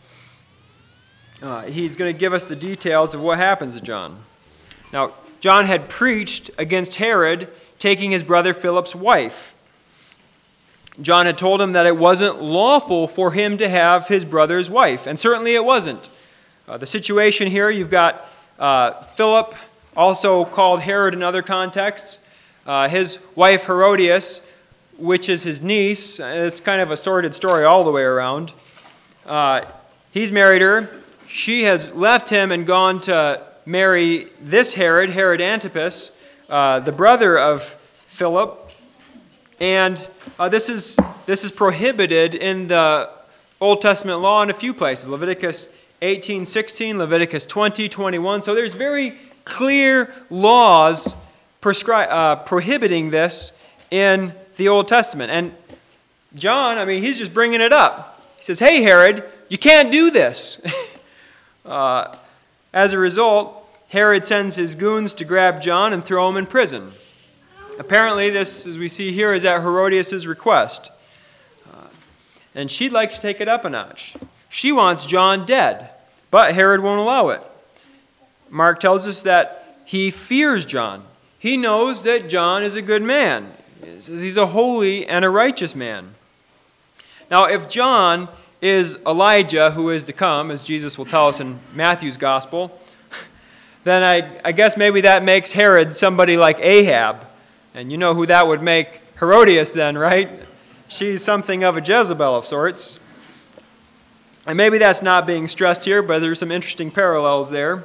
Uh, 1.41 1.63
he's 1.63 1.97
going 1.97 2.13
to 2.13 2.19
give 2.19 2.33
us 2.33 2.45
the 2.45 2.57
details 2.57 3.15
of 3.15 3.23
what 3.23 3.39
happens 3.39 3.75
to 3.75 3.81
John. 3.81 4.23
Now, 4.93 5.13
John 5.43 5.65
had 5.65 5.89
preached 5.89 6.53
against 6.57 6.95
Herod 6.95 7.49
taking 7.81 8.13
his 8.13 8.23
brother 8.23 8.55
Philip's 8.55 8.95
wife. 8.95 9.57
John 11.01 11.27
had 11.27 11.37
told 11.37 11.61
him 11.61 11.73
that 11.73 11.85
it 11.85 11.97
wasn't 11.97 12.41
lawful 12.41 13.09
for 13.09 13.33
him 13.33 13.57
to 13.57 13.69
have 13.69 14.07
his 14.07 14.25
brother's 14.25 14.71
wife, 14.71 15.05
and 15.05 15.19
certainly 15.19 15.57
it 15.57 15.65
wasn't. 15.65 16.09
Uh, 16.69 16.79
the 16.79 16.87
situation 16.87 17.49
here 17.49 17.69
you've 17.71 17.91
got 17.91 18.25
uh, 18.61 18.93
Philip 19.03 19.57
also 19.97 20.45
called 20.45 20.81
Herod 20.81 21.13
in 21.13 21.25
other 21.25 21.43
contexts. 21.43 22.21
Uh, 22.65 22.89
his 22.89 23.19
wife 23.35 23.67
Herodias, 23.67 24.43
which 24.97 25.29
is 25.29 25.43
his 25.43 25.61
niece, 25.61 26.21
it's 26.21 26.61
kind 26.61 26.81
of 26.81 26.93
a 26.93 26.97
sordid 26.97 27.35
story 27.35 27.65
all 27.65 27.83
the 27.83 27.91
way 27.91 28.03
around. 28.03 28.53
Uh, 29.27 29.63
he's 30.13 30.31
married 30.31 30.63
her. 30.63 30.89
She 31.27 31.65
has 31.65 31.93
left 31.95 32.29
him 32.29 32.53
and 32.53 32.65
gone 32.65 33.01
to 33.03 33.45
marry 33.65 34.29
this 34.41 34.75
Herod, 34.75 35.11
Herod 35.11 35.41
Antipas, 35.41 36.13
uh, 36.49 36.81
the 36.81 36.93
brother 36.93 37.39
of 37.39 37.63
Philip. 38.09 38.71
And 39.61 40.09
uh, 40.39 40.49
this, 40.49 40.69
is, 40.69 40.97
this 41.27 41.45
is 41.45 41.53
prohibited 41.53 42.35
in 42.35 42.69
the 42.69 43.11
Old 43.61 43.81
Testament 43.81 44.21
law 44.21 44.43
in 44.43 44.51
a 44.51 44.55
few 44.55 44.75
places 44.75 45.07
Leviticus 45.07 45.69
18 46.03 46.47
16, 46.47 46.99
Leviticus 46.99 47.45
20 47.45 47.89
21. 47.89 48.43
So 48.43 48.55
there's 48.55 48.75
very 48.75 49.15
clear 49.45 50.13
laws 50.31 51.15
prescri- 51.61 52.09
uh, 52.11 52.37
prohibiting 52.37 53.11
this 53.11 53.53
in 53.91 54.33
the 54.57 54.69
Old 54.69 54.89
Testament. 54.89 55.31
And 55.31 55.55
John, 56.35 56.79
I 56.79 56.85
mean, 56.85 57.03
he's 57.03 57.19
just 57.19 57.33
bringing 57.33 57.61
it 57.61 57.73
up. 57.73 58.27
He 58.37 58.43
says, 58.43 58.59
Hey, 58.59 58.83
Herod, 58.83 59.25
you 59.49 59.59
can't 59.59 59.93
do 59.93 60.11
this. 60.11 60.61
uh, 61.65 62.17
as 62.73 62.93
a 62.93 62.99
result, 62.99 63.59
Herod 63.89 64.25
sends 64.25 64.57
his 64.57 64.75
goons 64.75 65.13
to 65.15 65.25
grab 65.25 65.61
John 65.61 65.93
and 65.93 66.03
throw 66.03 66.29
him 66.29 66.37
in 66.37 66.47
prison. 66.47 66.93
Apparently, 67.79 68.31
this, 68.31 68.67
as 68.67 68.79
we 68.79 68.89
see 68.89 69.13
here, 69.13 69.35
is 69.35 69.45
at 69.45 69.61
Herodias' 69.61 70.27
request. 70.27 70.91
Uh, 71.71 71.87
and 72.55 72.71
she'd 72.71 72.93
like 72.93 73.11
to 73.11 73.21
take 73.21 73.41
it 73.41 73.49
up 73.49 73.65
a 73.65 73.71
notch. 73.71 74.17
She 74.49 74.73
wants 74.73 75.07
John 75.07 75.47
dead, 75.47 75.91
but 76.31 76.55
Herod 76.55 76.81
won't 76.81 77.01
allow 77.01 77.29
it. 77.29 77.43
Mark 78.51 78.81
tells 78.81 79.07
us 79.07 79.23
that 79.23 79.83
he 79.85 80.11
fears 80.11 80.65
John. 80.65 81.05
He 81.39 81.57
knows 81.57 82.03
that 82.05 82.29
John 82.29 82.63
is 82.63 82.77
a 82.77 82.83
good 82.83 83.03
man. 83.03 83.53
He's 83.83 84.37
a 84.37 84.47
holy 84.47 85.07
and 85.07 85.25
a 85.25 85.31
righteous 85.31 85.75
man. 85.75 86.15
Now, 87.31 87.47
if 87.47 87.69
John 87.69 88.29
is 88.63 88.97
Elijah 89.05 89.73
who 89.73 89.91
is 89.91 90.05
to 90.05 90.13
come, 90.13 90.53
as 90.53 90.63
Jesus 90.63 90.97
will 90.97 91.05
tell 91.05 91.27
us 91.27 91.41
in 91.41 91.59
Matthew's 91.75 92.17
gospel, 92.17 92.79
then 93.85 94.05
I, 94.05 94.41
I 94.45 94.53
guess 94.53 94.77
maybe 94.77 95.01
that 95.01 95.25
makes 95.25 95.53
Herod 95.53 95.93
somebody 95.93 96.37
like 96.37 96.61
Ahab. 96.61 97.27
And 97.75 97.91
you 97.91 97.99
know 97.99 98.15
who 98.15 98.25
that 98.27 98.47
would 98.47 98.63
make 98.63 99.03
Herodias 99.19 99.73
then, 99.73 99.99
right? 99.99 100.31
She's 100.89 101.25
something 101.25 101.65
of 101.65 101.77
a 101.77 101.81
Jezebel 101.81 102.37
of 102.37 102.47
sorts. 102.47 103.01
And 104.47 104.57
maybe 104.57 104.79
that's 104.79 105.03
not 105.03 105.27
being 105.27 105.49
stressed 105.49 105.85
here, 105.85 106.03
but 106.03 106.21
there's 106.21 106.39
some 106.39 106.53
interesting 106.53 106.91
parallels 106.91 107.51
there. 107.51 107.83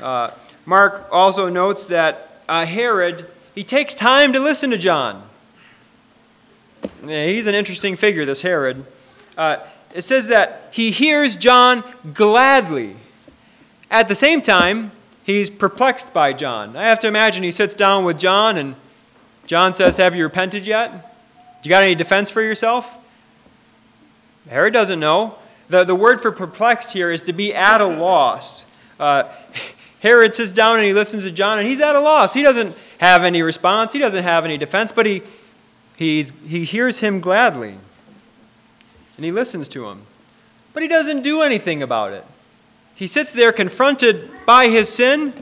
Uh, 0.00 0.30
Mark 0.66 1.06
also 1.12 1.48
notes 1.48 1.86
that 1.86 2.40
uh, 2.48 2.66
Herod, 2.66 3.26
he 3.54 3.62
takes 3.62 3.94
time 3.94 4.32
to 4.32 4.40
listen 4.40 4.70
to 4.70 4.78
John. 4.78 5.22
Yeah, 7.06 7.26
he's 7.26 7.46
an 7.46 7.54
interesting 7.54 7.94
figure, 7.94 8.24
this 8.24 8.42
Herod. 8.42 8.84
Uh, 9.36 9.58
it 9.94 10.02
says 10.02 10.26
that 10.26 10.68
he 10.72 10.90
hears 10.90 11.36
John 11.36 11.84
gladly. 12.12 12.96
At 13.90 14.08
the 14.08 14.14
same 14.16 14.42
time, 14.42 14.90
he's 15.22 15.48
perplexed 15.48 16.12
by 16.12 16.32
John. 16.32 16.76
I 16.76 16.82
have 16.82 16.98
to 17.00 17.06
imagine 17.06 17.44
he 17.44 17.52
sits 17.52 17.76
down 17.76 18.04
with 18.04 18.18
John 18.18 18.58
and 18.58 18.74
John 19.46 19.72
says, 19.72 19.96
Have 19.98 20.16
you 20.16 20.24
repented 20.24 20.66
yet? 20.66 20.90
Do 21.62 21.68
you 21.68 21.70
got 21.70 21.84
any 21.84 21.94
defense 21.94 22.28
for 22.28 22.42
yourself? 22.42 22.98
Herod 24.48 24.72
doesn't 24.72 25.00
know. 25.00 25.36
The, 25.68 25.84
the 25.84 25.94
word 25.94 26.20
for 26.20 26.32
perplexed 26.32 26.92
here 26.92 27.10
is 27.10 27.22
to 27.22 27.32
be 27.32 27.54
at 27.54 27.80
a 27.80 27.86
loss. 27.86 28.66
Uh, 28.98 29.24
Herod 30.00 30.34
sits 30.34 30.52
down 30.52 30.78
and 30.78 30.86
he 30.86 30.92
listens 30.92 31.22
to 31.22 31.30
John, 31.30 31.58
and 31.58 31.66
he's 31.66 31.80
at 31.80 31.96
a 31.96 32.00
loss. 32.00 32.34
He 32.34 32.42
doesn't 32.42 32.76
have 32.98 33.22
any 33.22 33.42
response, 33.42 33.92
he 33.92 33.98
doesn't 33.98 34.22
have 34.22 34.44
any 34.44 34.58
defense, 34.58 34.92
but 34.92 35.06
he, 35.06 35.22
he's, 35.96 36.32
he 36.46 36.64
hears 36.64 37.00
him 37.00 37.20
gladly. 37.20 37.76
And 39.16 39.24
he 39.24 39.32
listens 39.32 39.68
to 39.68 39.86
him. 39.88 40.02
But 40.72 40.82
he 40.82 40.88
doesn't 40.88 41.22
do 41.22 41.42
anything 41.42 41.82
about 41.82 42.12
it. 42.12 42.24
He 42.94 43.06
sits 43.06 43.32
there 43.32 43.52
confronted 43.52 44.30
by 44.46 44.68
his 44.68 44.88
sin. 44.88 45.32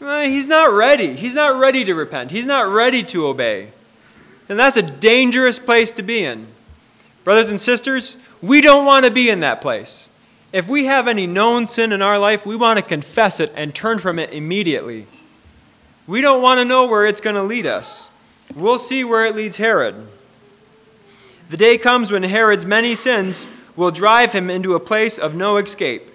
he's 0.00 0.48
not 0.48 0.72
ready. 0.72 1.14
He's 1.14 1.34
not 1.34 1.58
ready 1.58 1.84
to 1.84 1.94
repent. 1.94 2.30
He's 2.30 2.46
not 2.46 2.68
ready 2.68 3.02
to 3.04 3.26
obey. 3.26 3.72
And 4.48 4.58
that's 4.58 4.76
a 4.76 4.82
dangerous 4.82 5.58
place 5.58 5.90
to 5.92 6.02
be 6.02 6.24
in. 6.24 6.48
Brothers 7.24 7.50
and 7.50 7.60
sisters, 7.60 8.16
we 8.40 8.60
don't 8.60 8.84
want 8.84 9.04
to 9.06 9.10
be 9.10 9.30
in 9.30 9.40
that 9.40 9.60
place. 9.60 10.08
If 10.52 10.68
we 10.68 10.84
have 10.86 11.08
any 11.08 11.26
known 11.26 11.66
sin 11.66 11.92
in 11.92 12.02
our 12.02 12.18
life, 12.18 12.44
we 12.44 12.56
want 12.56 12.78
to 12.78 12.84
confess 12.84 13.40
it 13.40 13.52
and 13.56 13.74
turn 13.74 13.98
from 13.98 14.18
it 14.18 14.32
immediately. 14.32 15.06
We 16.06 16.20
don't 16.20 16.42
want 16.42 16.58
to 16.58 16.64
know 16.64 16.86
where 16.86 17.06
it's 17.06 17.20
going 17.20 17.36
to 17.36 17.42
lead 17.42 17.64
us. 17.64 18.10
We'll 18.54 18.78
see 18.78 19.04
where 19.04 19.24
it 19.24 19.36
leads 19.36 19.56
Herod. 19.56 19.94
The 21.52 21.58
day 21.58 21.76
comes 21.76 22.10
when 22.10 22.22
Herod's 22.22 22.64
many 22.64 22.94
sins 22.94 23.46
will 23.76 23.90
drive 23.90 24.32
him 24.32 24.48
into 24.48 24.74
a 24.74 24.80
place 24.80 25.18
of 25.18 25.34
no 25.34 25.58
escape. 25.58 26.10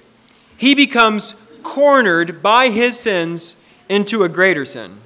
He 0.58 0.74
becomes 0.74 1.36
cornered 1.62 2.42
by 2.42 2.70
his 2.70 3.00
sins 3.00 3.56
into 3.88 4.24
a 4.24 4.30
greater 4.30 4.66
sin. 4.66 4.98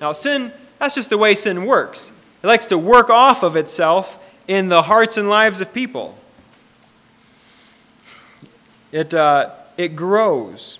Now, 0.00 0.12
sin, 0.12 0.52
that's 0.78 0.94
just 0.94 1.10
the 1.10 1.18
way 1.18 1.34
sin 1.34 1.66
works. 1.66 2.12
It 2.42 2.46
likes 2.46 2.64
to 2.64 2.78
work 2.78 3.10
off 3.10 3.42
of 3.42 3.54
itself 3.54 4.18
in 4.48 4.68
the 4.68 4.84
hearts 4.84 5.18
and 5.18 5.28
lives 5.28 5.60
of 5.60 5.74
people 5.74 6.16
it, 8.90 9.12
uh, 9.12 9.50
it 9.76 9.94
grows. 9.94 10.78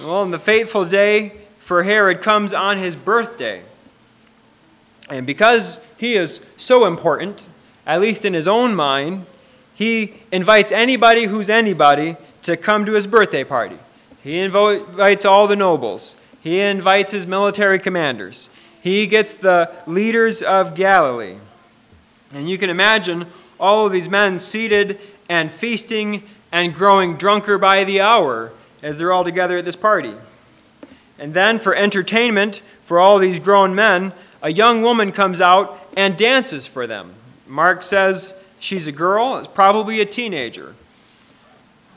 Well, 0.00 0.22
and 0.22 0.32
the 0.32 0.38
fateful 0.38 0.84
day 0.84 1.32
for 1.58 1.82
Herod 1.82 2.22
comes 2.22 2.52
on 2.52 2.78
his 2.78 2.94
birthday. 2.94 3.62
And 5.08 5.26
because 5.26 5.80
he 5.98 6.14
is 6.14 6.46
so 6.56 6.86
important, 6.86 7.48
at 7.86 8.00
least 8.00 8.24
in 8.24 8.34
his 8.34 8.48
own 8.48 8.74
mind, 8.74 9.26
he 9.74 10.14
invites 10.30 10.72
anybody 10.72 11.24
who's 11.24 11.48
anybody 11.48 12.16
to 12.42 12.56
come 12.56 12.84
to 12.86 12.92
his 12.92 13.06
birthday 13.06 13.44
party. 13.44 13.78
He 14.22 14.38
invites 14.38 15.24
all 15.24 15.46
the 15.46 15.56
nobles. 15.56 16.16
He 16.42 16.60
invites 16.60 17.10
his 17.10 17.26
military 17.26 17.78
commanders. 17.78 18.50
He 18.82 19.06
gets 19.06 19.34
the 19.34 19.70
leaders 19.86 20.42
of 20.42 20.74
Galilee. 20.74 21.36
And 22.32 22.48
you 22.48 22.58
can 22.58 22.70
imagine 22.70 23.26
all 23.58 23.86
of 23.86 23.92
these 23.92 24.08
men 24.08 24.38
seated 24.38 24.98
and 25.28 25.50
feasting 25.50 26.22
and 26.52 26.74
growing 26.74 27.16
drunker 27.16 27.58
by 27.58 27.84
the 27.84 28.00
hour 28.00 28.52
as 28.82 28.98
they're 28.98 29.12
all 29.12 29.24
together 29.24 29.58
at 29.58 29.64
this 29.64 29.76
party. 29.76 30.14
And 31.18 31.34
then, 31.34 31.58
for 31.58 31.74
entertainment 31.74 32.62
for 32.82 32.98
all 32.98 33.18
these 33.18 33.38
grown 33.38 33.74
men, 33.74 34.12
a 34.42 34.50
young 34.50 34.82
woman 34.82 35.12
comes 35.12 35.40
out 35.40 35.78
and 35.96 36.16
dances 36.16 36.66
for 36.66 36.86
them. 36.86 37.14
Mark 37.50 37.82
says 37.82 38.34
she's 38.60 38.86
a 38.86 38.92
girl, 38.92 39.36
it's 39.36 39.48
probably 39.48 40.00
a 40.00 40.06
teenager. 40.06 40.74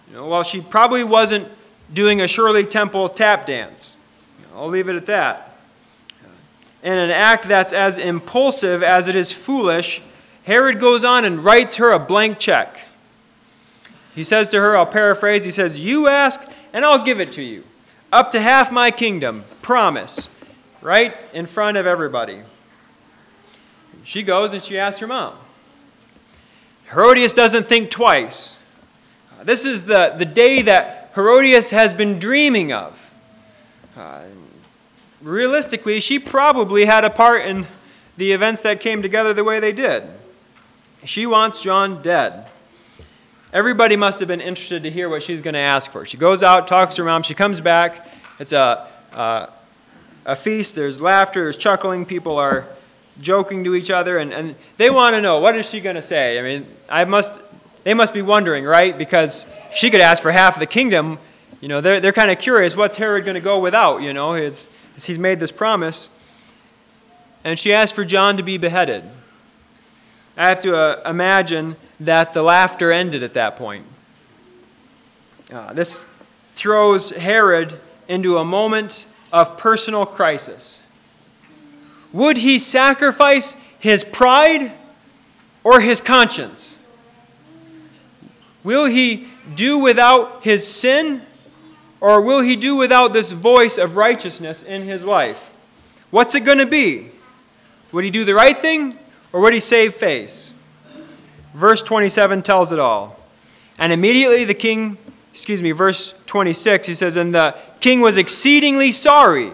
You 0.10 0.16
know, 0.16 0.28
well, 0.28 0.44
she 0.44 0.62
probably 0.62 1.04
wasn't 1.04 1.48
doing 1.94 2.22
a 2.22 2.28
Shirley 2.28 2.66
Temple 2.66 3.08
tap 3.08 3.46
dance. 3.46 3.98
I'll 4.56 4.68
leave 4.68 4.90
it 4.90 4.96
at 4.96 5.06
that. 5.06 5.56
In 6.82 6.98
an 6.98 7.12
act 7.12 7.48
that's 7.48 7.72
as 7.72 7.98
impulsive 7.98 8.84
as 8.84 9.08
it 9.08 9.16
is 9.16 9.32
foolish, 9.32 10.02
Herod 10.44 10.80
goes 10.80 11.06
on 11.06 11.24
and 11.24 11.44
writes 11.44 11.78
her 11.78 11.92
a 11.92 12.00
blank 12.00 12.40
check. 12.40 12.80
He 14.16 14.24
says 14.24 14.50
to 14.50 14.60
her, 14.60 14.76
I'll 14.76 14.86
paraphrase, 14.86 15.44
he 15.44 15.52
says, 15.52 15.80
You 15.80 16.08
ask, 16.08 16.42
and 16.74 16.84
I'll 16.84 17.06
give 17.06 17.22
it 17.22 17.32
to 17.34 17.42
you. 17.42 17.64
Up 18.12 18.32
to 18.32 18.40
half 18.40 18.72
my 18.72 18.92
kingdom, 18.92 19.46
promise, 19.62 20.30
right 20.82 21.16
in 21.34 21.46
front 21.46 21.78
of 21.78 21.88
everybody. 21.88 22.42
She 24.04 24.24
goes 24.24 24.54
and 24.54 24.62
she 24.62 24.78
asks 24.78 25.00
her 25.00 25.08
mom. 25.08 25.34
Herodias 26.90 27.34
doesn't 27.34 27.66
think 27.66 27.90
twice. 27.90 28.58
This 29.44 29.66
is 29.66 29.86
the, 29.86 30.14
the 30.18 30.26
day 30.26 30.62
that 30.62 31.12
Herodias 31.16 31.72
has 31.72 31.94
been 31.94 32.20
dreaming 32.20 32.72
of. 32.72 33.14
Uh, 33.96 34.24
realistically, 35.22 36.00
she 36.00 36.20
probably 36.20 36.86
had 36.86 37.04
a 37.04 37.10
part 37.10 37.46
in 37.46 37.66
the 38.18 38.32
events 38.32 38.62
that 38.62 38.80
came 38.80 39.02
together 39.02 39.34
the 39.34 39.44
way 39.44 39.60
they 39.60 39.72
did. 39.72 40.04
She 41.06 41.26
wants 41.26 41.62
John 41.62 42.02
dead. 42.02 42.48
Everybody 43.52 43.96
must 43.96 44.20
have 44.20 44.28
been 44.28 44.42
interested 44.42 44.84
to 44.84 44.90
hear 44.90 45.10
what 45.10 45.24
she's 45.24 45.42
going 45.42 45.54
to 45.54 45.60
ask 45.60 45.92
for. 45.92 46.06
She 46.06 46.18
goes 46.18 46.42
out, 46.42 46.68
talks 46.68 46.96
to 46.96 47.04
her 47.04 47.06
mom, 47.06 47.24
she 47.24 47.36
comes 47.36 47.60
back. 47.60 48.08
It's 48.40 48.52
a, 48.52 48.88
a, 49.12 49.50
a 50.26 50.36
feast, 50.36 50.76
there's 50.76 51.02
laughter, 51.02 51.44
there's 51.44 51.58
chuckling, 51.58 52.06
people 52.06 52.38
are 52.38 52.66
joking 53.20 53.64
to 53.64 53.76
each 53.76 53.90
other, 53.90 54.18
and, 54.18 54.34
and 54.34 54.56
they 54.78 54.90
want 54.90 55.16
to 55.16 55.22
know 55.22 55.40
what 55.40 55.56
is 55.56 55.70
she 55.70 55.80
going 55.80 55.96
to 55.96 56.02
say? 56.02 56.40
I 56.40 56.42
mean, 56.42 56.66
I 56.90 57.06
must, 57.06 57.40
they 57.84 57.94
must 57.94 58.14
be 58.14 58.22
wondering, 58.22 58.64
right? 58.64 58.98
Because 58.98 59.46
she 59.74 59.90
could 59.90 60.02
ask 60.02 60.22
for 60.22 60.32
half 60.32 60.56
of 60.56 60.60
the 60.60 60.68
kingdom. 60.68 61.20
You 61.62 61.68
know, 61.68 61.82
they're, 61.82 62.00
they're 62.00 62.14
kind 62.14 62.32
of 62.32 62.40
curious 62.40 62.76
what's 62.76 62.98
Herod 62.98 63.26
going 63.26 63.36
to 63.36 63.42
go 63.42 63.60
without, 63.60 64.02
you 64.02 64.14
know, 64.14 64.34
his, 64.34 64.68
he's 64.96 65.20
made 65.20 65.40
this 65.40 65.52
promise. 65.52 66.10
And 67.44 67.60
she 67.60 67.74
asked 67.74 67.96
for 67.96 68.06
John 68.06 68.38
to 68.38 68.44
be 68.44 68.58
beheaded. 68.58 69.04
I 70.36 70.50
have 70.50 70.62
to 70.62 70.76
uh, 70.76 71.10
imagine 71.10 71.76
that 72.00 72.34
the 72.34 72.42
laughter 72.42 72.92
ended 72.92 73.22
at 73.22 73.34
that 73.36 73.56
point. 73.56 73.86
Uh, 75.54 75.74
this 75.74 76.06
throws 76.54 77.12
Herod 77.12 77.80
into 78.08 78.38
a 78.38 78.44
moment 78.44 79.06
of 79.32 79.58
personal 79.58 80.06
crisis. 80.06 80.83
Would 82.14 82.38
he 82.38 82.60
sacrifice 82.60 83.56
his 83.80 84.04
pride 84.04 84.72
or 85.64 85.82
his 85.82 86.00
conscience? 86.00 86.78
Will 88.64 88.86
he 88.86 89.28
do 89.56 89.80
without 89.80 90.44
his 90.44 90.66
sin 90.66 91.22
or 92.00 92.22
will 92.22 92.42
he 92.42 92.56
do 92.56 92.76
without 92.76 93.14
this 93.14 93.32
voice 93.32 93.78
of 93.78 93.98
righteousness 93.98 94.64
in 94.64 94.84
his 94.84 95.04
life? 95.04 95.54
What's 96.12 96.36
it 96.36 96.42
going 96.42 96.60
to 96.60 96.66
be? 96.66 97.10
Would 97.92 98.04
he 98.04 98.12
do 98.12 98.26
the 98.26 98.36
right 98.36 98.60
thing 98.60 98.98
or 99.32 99.42
would 99.42 99.54
he 99.54 99.60
save 99.60 99.96
face? 99.96 100.54
Verse 101.54 101.82
27 101.82 102.42
tells 102.42 102.72
it 102.72 102.80
all. 102.80 103.20
And 103.80 103.92
immediately 103.92 104.44
the 104.44 104.54
king, 104.54 104.98
excuse 105.32 105.62
me, 105.62 105.72
verse 105.72 106.14
26, 106.26 106.88
he 106.88 106.94
says, 106.94 107.16
And 107.16 107.34
the 107.34 107.58
king 107.80 108.02
was 108.02 108.18
exceedingly 108.18 108.92
sorry, 108.92 109.52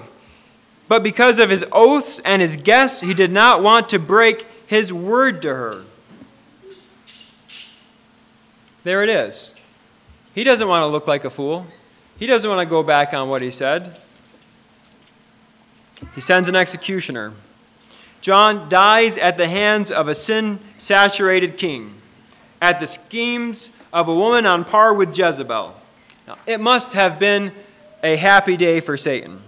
but 0.89 1.03
because 1.03 1.37
of 1.37 1.51
his 1.51 1.63
oaths 1.71 2.19
and 2.25 2.41
his 2.41 2.57
guests, 2.57 2.99
he 2.99 3.13
did 3.13 3.31
not 3.31 3.61
want 3.61 3.87
to 3.89 3.99
break 3.99 4.45
his 4.65 4.91
word 4.91 5.41
to 5.43 5.53
her. 5.53 5.83
There 8.83 9.03
it 9.03 9.09
is. 9.09 9.55
He 10.33 10.43
doesn't 10.43 10.67
want 10.67 10.81
to 10.81 10.87
look 10.87 11.07
like 11.07 11.23
a 11.23 11.29
fool. 11.29 11.67
He 12.17 12.25
doesn't 12.25 12.49
want 12.49 12.67
to 12.67 12.69
go 12.69 12.81
back 12.81 13.13
on 13.13 13.29
what 13.29 13.43
he 13.43 13.51
said. 13.51 13.97
He 16.15 16.21
sends 16.21 16.49
an 16.49 16.55
executioner. 16.55 17.33
John 18.21 18.67
dies 18.67 19.17
at 19.17 19.37
the 19.37 19.47
hands 19.47 19.91
of 19.91 20.07
a 20.07 20.15
sin 20.15 20.59
saturated 20.79 21.57
king, 21.57 21.93
at 22.61 22.79
the 22.79 22.87
schemes 22.87 23.69
of 23.93 24.07
a 24.07 24.15
woman 24.15 24.47
on 24.47 24.65
par 24.65 24.93
with 24.93 25.15
Jezebel. 25.17 25.75
Now, 26.27 26.37
it 26.47 26.59
must 26.59 26.93
have 26.93 27.19
been 27.19 27.51
a 28.01 28.15
happy 28.15 28.57
day 28.57 28.79
for 28.79 28.97
Satan. 28.97 29.41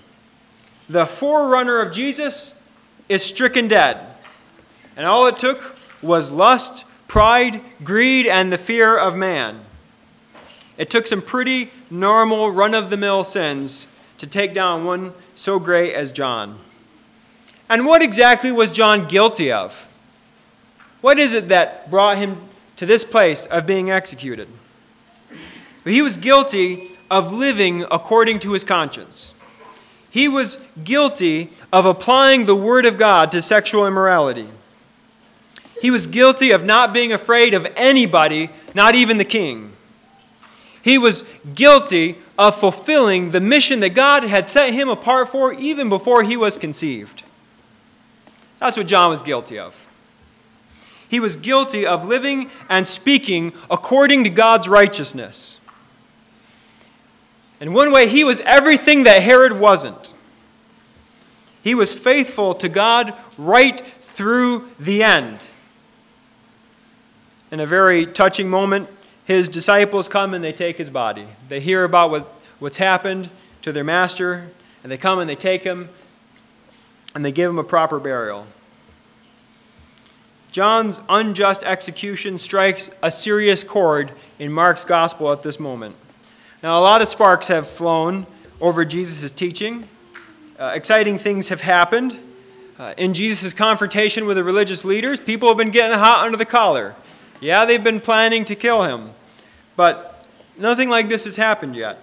The 0.91 1.05
forerunner 1.05 1.79
of 1.79 1.93
Jesus 1.93 2.53
is 3.07 3.23
stricken 3.23 3.69
dead, 3.69 3.97
and 4.97 5.05
all 5.05 5.25
it 5.27 5.37
took 5.37 5.77
was 6.01 6.33
lust, 6.33 6.83
pride, 7.07 7.61
greed, 7.81 8.27
and 8.27 8.51
the 8.51 8.57
fear 8.57 8.97
of 8.97 9.15
man. 9.15 9.61
It 10.77 10.89
took 10.89 11.07
some 11.07 11.21
pretty 11.21 11.71
normal, 11.89 12.51
run 12.51 12.75
of 12.75 12.89
the 12.89 12.97
mill 12.97 13.23
sins 13.23 13.87
to 14.17 14.27
take 14.27 14.53
down 14.53 14.83
one 14.83 15.13
so 15.33 15.59
great 15.59 15.93
as 15.93 16.11
John. 16.11 16.59
And 17.69 17.85
what 17.85 18.01
exactly 18.01 18.51
was 18.51 18.69
John 18.69 19.07
guilty 19.07 19.49
of? 19.49 19.87
What 20.99 21.19
is 21.19 21.33
it 21.33 21.47
that 21.47 21.89
brought 21.89 22.17
him 22.17 22.35
to 22.75 22.85
this 22.85 23.05
place 23.05 23.45
of 23.45 23.65
being 23.65 23.89
executed? 23.89 24.49
He 25.85 26.01
was 26.01 26.17
guilty 26.17 26.97
of 27.09 27.31
living 27.31 27.85
according 27.89 28.39
to 28.39 28.51
his 28.51 28.65
conscience. 28.65 29.33
He 30.11 30.27
was 30.27 30.63
guilty 30.83 31.49
of 31.71 31.85
applying 31.85 32.45
the 32.45 32.55
Word 32.55 32.85
of 32.85 32.97
God 32.97 33.31
to 33.31 33.41
sexual 33.41 33.87
immorality. 33.87 34.47
He 35.81 35.89
was 35.89 36.05
guilty 36.05 36.51
of 36.51 36.65
not 36.65 36.93
being 36.93 37.11
afraid 37.11 37.53
of 37.53 37.65
anybody, 37.75 38.49
not 38.75 38.93
even 38.93 39.17
the 39.17 39.25
king. 39.25 39.71
He 40.83 40.97
was 40.97 41.23
guilty 41.55 42.17
of 42.37 42.55
fulfilling 42.55 43.31
the 43.31 43.39
mission 43.39 43.79
that 43.79 43.93
God 43.93 44.23
had 44.23 44.47
set 44.47 44.73
him 44.73 44.89
apart 44.89 45.29
for 45.29 45.53
even 45.53 45.87
before 45.89 46.23
he 46.23 46.35
was 46.35 46.57
conceived. 46.57 47.23
That's 48.59 48.77
what 48.77 48.87
John 48.87 49.09
was 49.09 49.21
guilty 49.21 49.57
of. 49.57 49.89
He 51.07 51.19
was 51.19 51.35
guilty 51.37 51.85
of 51.85 52.05
living 52.05 52.49
and 52.69 52.87
speaking 52.87 53.53
according 53.69 54.23
to 54.25 54.29
God's 54.29 54.67
righteousness. 54.67 55.59
In 57.61 57.73
one 57.73 57.91
way, 57.91 58.07
he 58.07 58.23
was 58.23 58.41
everything 58.41 59.03
that 59.03 59.21
Herod 59.21 59.53
wasn't. 59.53 60.11
He 61.63 61.75
was 61.75 61.93
faithful 61.93 62.55
to 62.55 62.67
God 62.67 63.13
right 63.37 63.79
through 63.79 64.67
the 64.79 65.03
end. 65.03 65.47
In 67.51 67.59
a 67.59 67.67
very 67.67 68.07
touching 68.07 68.49
moment, 68.49 68.89
his 69.25 69.47
disciples 69.47 70.09
come 70.09 70.33
and 70.33 70.43
they 70.43 70.51
take 70.51 70.79
his 70.79 70.89
body. 70.89 71.27
They 71.49 71.59
hear 71.59 71.83
about 71.83 72.09
what, 72.09 72.23
what's 72.57 72.77
happened 72.77 73.29
to 73.61 73.71
their 73.71 73.83
master, 73.83 74.47
and 74.81 74.91
they 74.91 74.97
come 74.97 75.19
and 75.19 75.29
they 75.29 75.35
take 75.35 75.63
him 75.63 75.89
and 77.13 77.23
they 77.23 77.31
give 77.31 77.49
him 77.49 77.59
a 77.59 77.63
proper 77.63 77.99
burial. 77.99 78.47
John's 80.51 80.99
unjust 81.07 81.63
execution 81.63 82.37
strikes 82.37 82.89
a 83.03 83.11
serious 83.11 83.63
chord 83.63 84.11
in 84.39 84.51
Mark's 84.51 84.83
gospel 84.83 85.31
at 85.31 85.43
this 85.43 85.59
moment. 85.59 85.95
Now, 86.63 86.79
a 86.79 86.81
lot 86.81 87.01
of 87.01 87.07
sparks 87.07 87.47
have 87.47 87.67
flown 87.67 88.27
over 88.59 88.85
Jesus' 88.85 89.31
teaching. 89.31 89.87
Uh, 90.59 90.73
exciting 90.75 91.17
things 91.17 91.49
have 91.49 91.61
happened. 91.61 92.15
Uh, 92.77 92.93
in 92.97 93.15
Jesus' 93.15 93.51
confrontation 93.51 94.27
with 94.27 94.37
the 94.37 94.43
religious 94.43 94.85
leaders, 94.85 95.19
people 95.19 95.47
have 95.47 95.57
been 95.57 95.71
getting 95.71 95.97
hot 95.97 96.23
under 96.23 96.37
the 96.37 96.45
collar. 96.45 96.93
Yeah, 97.39 97.65
they've 97.65 97.83
been 97.83 97.99
planning 97.99 98.45
to 98.45 98.55
kill 98.55 98.83
him, 98.83 99.09
but 99.75 100.23
nothing 100.55 100.87
like 100.87 101.09
this 101.09 101.23
has 101.23 101.35
happened 101.35 101.75
yet. 101.75 101.97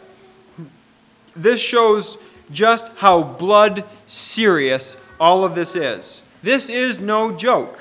This 1.37 1.61
shows 1.61 2.18
just 2.51 2.92
how 2.97 3.23
blood 3.23 3.85
serious 4.09 4.97
all 5.21 5.44
of 5.44 5.55
this 5.55 5.77
is. 5.77 6.25
This 6.42 6.68
is 6.68 6.99
no 6.99 7.31
joke. 7.31 7.79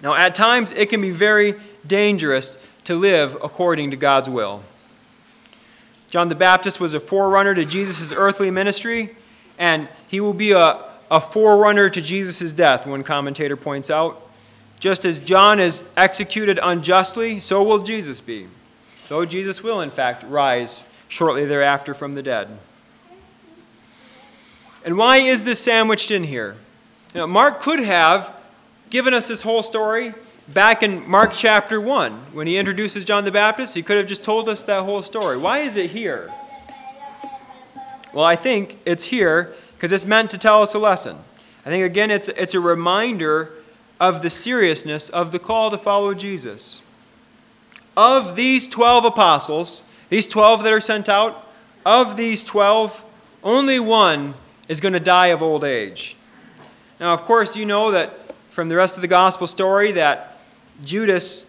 Now, 0.00 0.14
at 0.14 0.36
times, 0.36 0.70
it 0.70 0.90
can 0.90 1.00
be 1.00 1.10
very 1.10 1.54
dangerous 1.84 2.56
to 2.84 2.94
live 2.94 3.36
according 3.42 3.90
to 3.90 3.96
God's 3.96 4.28
will. 4.28 4.62
John 6.12 6.28
the 6.28 6.34
Baptist 6.34 6.78
was 6.78 6.92
a 6.92 7.00
forerunner 7.00 7.54
to 7.54 7.64
Jesus' 7.64 8.12
earthly 8.12 8.50
ministry, 8.50 9.16
and 9.58 9.88
he 10.08 10.20
will 10.20 10.34
be 10.34 10.52
a, 10.52 10.78
a 11.10 11.20
forerunner 11.22 11.88
to 11.88 12.02
Jesus' 12.02 12.52
death, 12.52 12.86
one 12.86 13.02
commentator 13.02 13.56
points 13.56 13.90
out. 13.90 14.20
Just 14.78 15.06
as 15.06 15.18
John 15.18 15.58
is 15.58 15.82
executed 15.96 16.60
unjustly, 16.62 17.40
so 17.40 17.62
will 17.62 17.78
Jesus 17.78 18.20
be, 18.20 18.46
though 19.08 19.24
Jesus 19.24 19.62
will, 19.62 19.80
in 19.80 19.88
fact, 19.88 20.22
rise 20.24 20.84
shortly 21.08 21.46
thereafter 21.46 21.94
from 21.94 22.12
the 22.12 22.22
dead. 22.22 22.58
And 24.84 24.98
why 24.98 25.16
is 25.16 25.44
this 25.44 25.60
sandwiched 25.60 26.10
in 26.10 26.24
here? 26.24 26.56
Now, 27.14 27.26
Mark 27.26 27.60
could 27.60 27.80
have 27.80 28.34
given 28.90 29.14
us 29.14 29.28
this 29.28 29.40
whole 29.40 29.62
story 29.62 30.12
back 30.52 30.82
in 30.82 31.08
Mark 31.08 31.32
chapter 31.32 31.80
1 31.80 32.12
when 32.32 32.46
he 32.46 32.58
introduces 32.58 33.04
John 33.04 33.24
the 33.24 33.32
Baptist. 33.32 33.74
He 33.74 33.82
could 33.82 33.96
have 33.96 34.06
just 34.06 34.22
told 34.22 34.48
us 34.48 34.62
that 34.64 34.82
whole 34.82 35.02
story. 35.02 35.38
Why 35.38 35.60
is 35.60 35.76
it 35.76 35.90
here? 35.90 36.30
Well, 38.12 38.24
I 38.24 38.36
think 38.36 38.78
it's 38.84 39.04
here 39.04 39.54
because 39.74 39.92
it's 39.92 40.04
meant 40.04 40.30
to 40.32 40.38
tell 40.38 40.62
us 40.62 40.74
a 40.74 40.78
lesson. 40.78 41.16
I 41.64 41.70
think, 41.70 41.84
again, 41.84 42.10
it's, 42.10 42.28
it's 42.28 42.54
a 42.54 42.60
reminder 42.60 43.50
of 43.98 44.20
the 44.20 44.28
seriousness 44.28 45.08
of 45.08 45.32
the 45.32 45.38
call 45.38 45.70
to 45.70 45.78
follow 45.78 46.12
Jesus. 46.12 46.82
Of 47.96 48.36
these 48.36 48.68
12 48.68 49.06
apostles, 49.06 49.82
these 50.10 50.26
12 50.26 50.64
that 50.64 50.72
are 50.72 50.80
sent 50.80 51.08
out, 51.08 51.46
of 51.86 52.16
these 52.16 52.44
12, 52.44 53.02
only 53.42 53.80
one 53.80 54.34
is 54.68 54.80
going 54.80 54.92
to 54.92 55.00
die 55.00 55.28
of 55.28 55.42
old 55.42 55.64
age. 55.64 56.16
Now, 57.00 57.14
of 57.14 57.22
course, 57.22 57.56
you 57.56 57.64
know 57.64 57.90
that 57.92 58.18
from 58.50 58.68
the 58.68 58.76
rest 58.76 58.96
of 58.96 59.02
the 59.02 59.08
gospel 59.08 59.46
story 59.46 59.92
that 59.92 60.31
Judas 60.84 61.46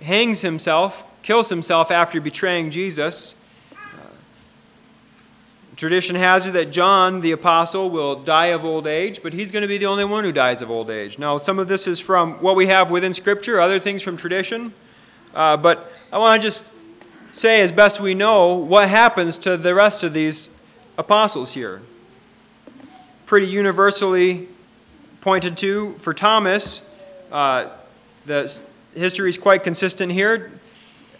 hangs 0.00 0.42
himself, 0.42 1.04
kills 1.22 1.48
himself 1.48 1.90
after 1.90 2.20
betraying 2.20 2.70
Jesus. 2.70 3.34
Tradition 5.76 6.14
has 6.14 6.46
it 6.46 6.52
that 6.52 6.70
John, 6.70 7.20
the 7.20 7.32
apostle, 7.32 7.90
will 7.90 8.14
die 8.14 8.46
of 8.46 8.64
old 8.64 8.86
age, 8.86 9.20
but 9.22 9.32
he's 9.32 9.50
going 9.50 9.62
to 9.62 9.68
be 9.68 9.76
the 9.76 9.86
only 9.86 10.04
one 10.04 10.22
who 10.22 10.30
dies 10.30 10.62
of 10.62 10.70
old 10.70 10.88
age. 10.88 11.18
Now, 11.18 11.36
some 11.36 11.58
of 11.58 11.66
this 11.66 11.88
is 11.88 11.98
from 11.98 12.34
what 12.34 12.54
we 12.54 12.68
have 12.68 12.92
within 12.92 13.12
Scripture, 13.12 13.60
other 13.60 13.80
things 13.80 14.00
from 14.00 14.16
tradition. 14.16 14.72
Uh, 15.34 15.56
but 15.56 15.92
I 16.12 16.18
want 16.18 16.40
to 16.40 16.48
just 16.48 16.70
say, 17.32 17.60
as 17.60 17.72
best 17.72 17.98
we 17.98 18.14
know, 18.14 18.54
what 18.54 18.88
happens 18.88 19.36
to 19.38 19.56
the 19.56 19.74
rest 19.74 20.04
of 20.04 20.14
these 20.14 20.48
apostles 20.96 21.54
here. 21.54 21.82
Pretty 23.26 23.48
universally 23.48 24.46
pointed 25.22 25.56
to 25.58 25.94
for 25.94 26.14
Thomas, 26.14 26.88
uh, 27.32 27.68
the 28.26 28.60
history 28.94 29.28
is 29.28 29.38
quite 29.38 29.62
consistent 29.62 30.12
here. 30.12 30.50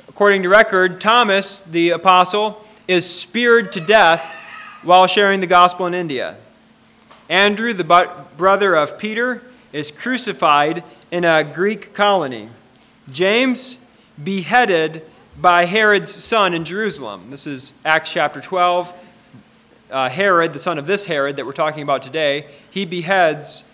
According 0.09 0.43
to 0.45 0.49
record, 0.49 1.01
Thomas, 1.01 1.61
the 1.61 1.91
apostle, 1.91 2.65
is 2.87 3.09
speared 3.09 3.73
to 3.73 3.81
death 3.81 4.25
while 4.83 5.07
sharing 5.07 5.41
the 5.41 5.47
gospel 5.47 5.87
in 5.87 5.95
India. 5.95 6.37
Andrew, 7.29 7.73
the 7.73 7.85
brother 8.37 8.75
of 8.75 8.99
Peter, 8.99 9.43
is 9.73 9.91
crucified 9.91 10.85
in 11.11 11.25
a 11.25 11.43
Greek 11.43 11.95
colony. 11.95 12.49
James, 13.11 13.79
beheaded 14.23 15.03
by 15.41 15.65
Herod's 15.65 16.11
son 16.11 16.55
in 16.55 16.65
Jerusalem. 16.65 17.31
This 17.31 17.47
is 17.47 17.75
Acts 17.85 18.13
chapter 18.13 18.41
12. 18.41 18.93
Uh, 19.91 20.09
Herod, 20.09 20.53
the 20.53 20.59
son 20.59 20.79
of 20.79 20.87
this 20.87 21.07
Herod 21.07 21.37
that 21.37 21.47
we're 21.47 21.53
talking 21.53 21.83
about 21.83 22.03
today, 22.03 22.47
he 22.71 22.85
beheads 22.85 23.65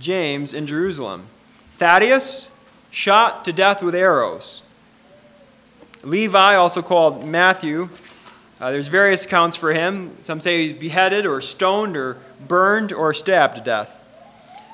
James 0.00 0.54
in 0.54 0.66
Jerusalem. 0.66 1.26
Thaddeus, 1.76 2.50
shot 2.90 3.44
to 3.44 3.52
death 3.52 3.82
with 3.82 3.94
arrows. 3.94 4.62
Levi, 6.02 6.54
also 6.54 6.80
called 6.80 7.24
Matthew, 7.24 7.90
uh, 8.58 8.70
there's 8.70 8.88
various 8.88 9.26
accounts 9.26 9.58
for 9.58 9.74
him. 9.74 10.16
Some 10.22 10.40
say 10.40 10.62
he's 10.62 10.72
beheaded 10.72 11.26
or 11.26 11.42
stoned 11.42 11.94
or 11.94 12.16
burned 12.48 12.92
or 12.92 13.12
stabbed 13.12 13.56
to 13.56 13.60
death. 13.60 14.02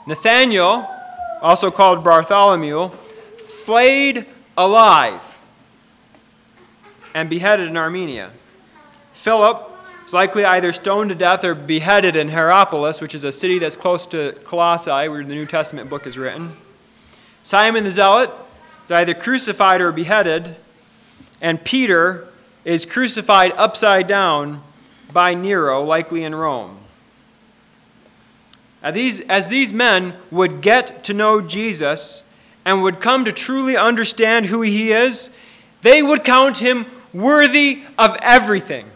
Nathaniel, 0.07 0.89
also 1.41 1.73
called 1.73 2.05
Bartholomew, 2.05 2.91
flayed 3.39 4.27
alive 4.57 5.41
and 7.15 7.29
beheaded 7.29 7.67
in 7.67 7.77
Armenia. 7.77 8.31
Philip 9.13 9.69
is 10.07 10.13
likely 10.13 10.45
either 10.45 10.73
stoned 10.73 11.11
to 11.11 11.17
death 11.17 11.43
or 11.43 11.57
beheaded 11.57 12.15
in 12.15 12.29
Hierapolis, 12.29 13.01
which 13.01 13.15
is 13.17 13.25
a 13.25 13.33
city 13.33 13.59
that's 13.59 13.77
close 13.77 14.07
to 14.07 14.39
Colossae, 14.45 15.09
where 15.09 15.25
the 15.25 15.35
New 15.35 15.47
Testament 15.47 15.91
book 15.91 16.07
is 16.07 16.17
written. 16.17 16.57
Simon 17.43 17.85
the 17.85 17.91
Zealot 17.91 18.31
is 18.85 18.91
either 18.91 19.15
crucified 19.15 19.81
or 19.81 19.93
beheaded. 19.93 20.57
And 21.41 21.63
Peter 21.63 22.29
is 22.65 22.87
crucified 22.87 23.53
upside 23.57 24.07
down 24.07 24.63
by 25.13 25.35
Nero, 25.35 25.83
likely 25.83 26.25
in 26.25 26.35
Rome. 26.35 26.79
As 28.83 28.95
these, 28.95 29.21
as 29.21 29.49
these 29.49 29.73
men 29.73 30.15
would 30.31 30.61
get 30.61 31.05
to 31.05 31.15
know 31.15 31.41
Jesus 31.41 32.25
and 32.65 32.83
would 32.83 33.01
come 33.01 33.25
to 33.25 33.33
truly 33.33 33.77
understand 33.77 34.47
who 34.47 34.63
he 34.63 34.93
is, 34.93 35.31
they 35.83 36.03
would 36.03 36.25
count 36.25 36.59
him 36.59 36.87
worthy 37.13 37.83
of 37.99 38.17
everything. 38.21 38.87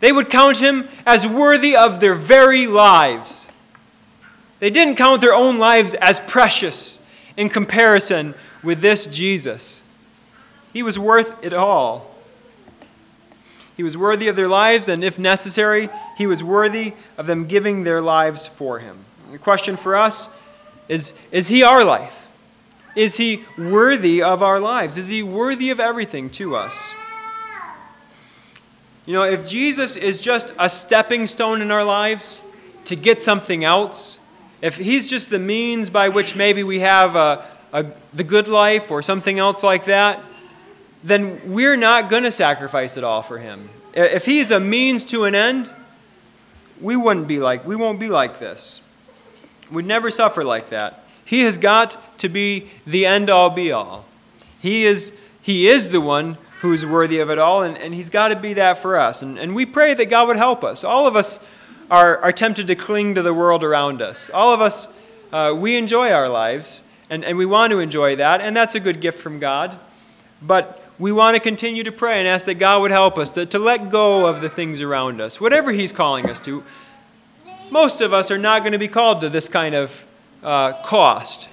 They 0.00 0.12
would 0.12 0.28
count 0.28 0.58
him 0.58 0.88
as 1.06 1.26
worthy 1.26 1.74
of 1.74 2.00
their 2.00 2.14
very 2.14 2.66
lives. 2.66 3.48
They 4.58 4.70
didn't 4.70 4.96
count 4.96 5.22
their 5.22 5.34
own 5.34 5.58
lives 5.58 5.94
as 5.94 6.20
precious 6.20 7.02
in 7.36 7.48
comparison 7.48 8.34
with 8.62 8.80
this 8.80 9.06
Jesus. 9.06 9.82
He 10.72 10.82
was 10.82 10.98
worth 10.98 11.42
it 11.44 11.52
all. 11.52 12.14
He 13.76 13.82
was 13.82 13.96
worthy 13.96 14.28
of 14.28 14.36
their 14.36 14.48
lives, 14.48 14.88
and 14.88 15.04
if 15.04 15.18
necessary, 15.18 15.90
he 16.16 16.26
was 16.26 16.42
worthy 16.42 16.94
of 17.18 17.26
them 17.26 17.46
giving 17.46 17.82
their 17.82 18.00
lives 18.00 18.46
for 18.46 18.78
him. 18.78 19.04
The 19.32 19.38
question 19.38 19.76
for 19.76 19.96
us 19.96 20.28
is 20.88 21.14
Is 21.30 21.48
he 21.48 21.62
our 21.62 21.84
life? 21.84 22.28
Is 22.94 23.18
he 23.18 23.44
worthy 23.58 24.22
of 24.22 24.42
our 24.42 24.58
lives? 24.58 24.96
Is 24.96 25.08
he 25.08 25.22
worthy 25.22 25.68
of 25.68 25.78
everything 25.78 26.30
to 26.30 26.56
us? 26.56 26.92
You 29.04 29.12
know, 29.12 29.24
if 29.24 29.46
Jesus 29.46 29.96
is 29.96 30.18
just 30.18 30.52
a 30.58 30.68
stepping 30.68 31.26
stone 31.26 31.60
in 31.60 31.70
our 31.70 31.84
lives 31.84 32.42
to 32.86 32.96
get 32.96 33.20
something 33.20 33.62
else, 33.62 34.18
if 34.62 34.76
he's 34.76 35.08
just 35.08 35.30
the 35.30 35.38
means 35.38 35.90
by 35.90 36.08
which 36.08 36.34
maybe 36.36 36.62
we 36.62 36.80
have 36.80 37.16
a, 37.16 37.44
a, 37.72 37.86
the 38.12 38.24
good 38.24 38.48
life 38.48 38.90
or 38.90 39.02
something 39.02 39.38
else 39.38 39.62
like 39.62 39.84
that, 39.84 40.20
then 41.04 41.40
we're 41.52 41.76
not 41.76 42.10
going 42.10 42.22
to 42.24 42.32
sacrifice 42.32 42.96
it 42.96 43.04
all 43.04 43.22
for 43.22 43.38
him. 43.38 43.68
If 43.94 44.26
he's 44.26 44.50
a 44.50 44.60
means 44.60 45.04
to 45.06 45.24
an 45.24 45.34
end, 45.34 45.72
we 46.80 46.96
wouldn't 46.96 47.28
be 47.28 47.38
like 47.38 47.66
we 47.66 47.76
won't 47.76 47.98
be 47.98 48.08
like 48.08 48.38
this. 48.38 48.80
We'd 49.70 49.86
never 49.86 50.10
suffer 50.10 50.44
like 50.44 50.70
that. 50.70 51.02
He 51.24 51.40
has 51.40 51.58
got 51.58 52.18
to 52.18 52.28
be 52.28 52.70
the 52.86 53.06
end 53.06 53.30
all 53.30 53.50
be 53.50 53.72
all. 53.72 54.04
He 54.60 54.84
is 54.84 55.18
he 55.42 55.68
is 55.68 55.90
the 55.90 56.00
one 56.00 56.38
who's 56.60 56.84
worthy 56.84 57.18
of 57.18 57.30
it 57.30 57.38
all, 57.38 57.62
and, 57.62 57.76
and 57.78 57.94
he's 57.94 58.10
got 58.10 58.28
to 58.28 58.36
be 58.36 58.54
that 58.54 58.78
for 58.78 58.98
us. 58.98 59.22
And, 59.22 59.38
and 59.38 59.54
we 59.54 59.66
pray 59.66 59.94
that 59.94 60.06
God 60.06 60.28
would 60.28 60.36
help 60.36 60.64
us. 60.64 60.84
All 60.84 61.06
of 61.06 61.14
us 61.14 61.38
are, 61.90 62.18
are 62.18 62.32
tempted 62.32 62.66
to 62.66 62.74
cling 62.74 63.14
to 63.14 63.22
the 63.22 63.34
world 63.34 63.62
around 63.62 64.02
us. 64.02 64.30
All 64.30 64.52
of 64.52 64.60
us, 64.60 64.88
uh, 65.32 65.54
we 65.56 65.76
enjoy 65.76 66.10
our 66.10 66.28
lives, 66.28 66.82
and, 67.10 67.24
and 67.24 67.38
we 67.38 67.46
want 67.46 67.70
to 67.72 67.78
enjoy 67.78 68.16
that, 68.16 68.40
and 68.40 68.56
that's 68.56 68.74
a 68.74 68.80
good 68.80 69.00
gift 69.00 69.18
from 69.18 69.38
God. 69.38 69.78
But 70.42 70.82
we 70.98 71.12
want 71.12 71.36
to 71.36 71.42
continue 71.42 71.84
to 71.84 71.92
pray 71.92 72.18
and 72.18 72.26
ask 72.26 72.46
that 72.46 72.54
God 72.54 72.82
would 72.82 72.90
help 72.90 73.18
us 73.18 73.30
to, 73.30 73.46
to 73.46 73.58
let 73.58 73.90
go 73.90 74.26
of 74.26 74.40
the 74.40 74.48
things 74.48 74.80
around 74.80 75.20
us, 75.20 75.40
whatever 75.40 75.72
He's 75.72 75.92
calling 75.92 76.28
us 76.28 76.40
to. 76.40 76.64
Most 77.70 78.00
of 78.00 78.12
us 78.12 78.30
are 78.30 78.38
not 78.38 78.62
going 78.62 78.72
to 78.72 78.78
be 78.78 78.88
called 78.88 79.20
to 79.20 79.28
this 79.28 79.48
kind 79.48 79.74
of 79.74 80.06
uh, 80.42 80.72
cost 80.84 81.48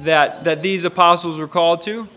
that, 0.00 0.44
that 0.44 0.62
these 0.62 0.84
apostles 0.84 1.38
were 1.38 1.48
called 1.48 1.82
to. 1.82 2.08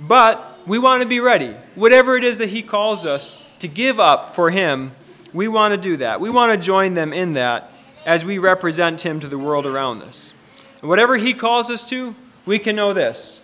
But 0.00 0.58
we 0.66 0.78
want 0.78 1.02
to 1.02 1.08
be 1.08 1.20
ready. 1.20 1.52
Whatever 1.74 2.16
it 2.16 2.24
is 2.24 2.38
that 2.38 2.48
He 2.48 2.62
calls 2.62 3.06
us 3.06 3.40
to 3.60 3.68
give 3.68 4.00
up 4.00 4.34
for 4.34 4.50
Him, 4.50 4.92
we 5.34 5.48
want 5.48 5.72
to 5.72 5.76
do 5.76 5.98
that. 5.98 6.20
We 6.20 6.30
want 6.30 6.52
to 6.52 6.58
join 6.58 6.94
them 6.94 7.12
in 7.12 7.34
that 7.34 7.70
as 8.06 8.24
we 8.24 8.38
represent 8.38 9.04
Him 9.04 9.20
to 9.20 9.28
the 9.28 9.36
world 9.36 9.66
around 9.66 10.00
us. 10.02 10.32
And 10.80 10.88
whatever 10.88 11.16
He 11.16 11.34
calls 11.34 11.68
us 11.68 11.84
to, 11.90 12.14
we 12.46 12.58
can 12.58 12.76
know 12.76 12.94
this 12.94 13.42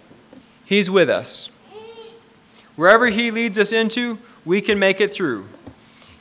He's 0.64 0.90
with 0.90 1.10
us. 1.10 1.48
Wherever 2.76 3.06
He 3.06 3.30
leads 3.30 3.58
us 3.58 3.72
into, 3.72 4.18
we 4.44 4.60
can 4.60 4.78
make 4.78 5.00
it 5.00 5.12
through. 5.12 5.46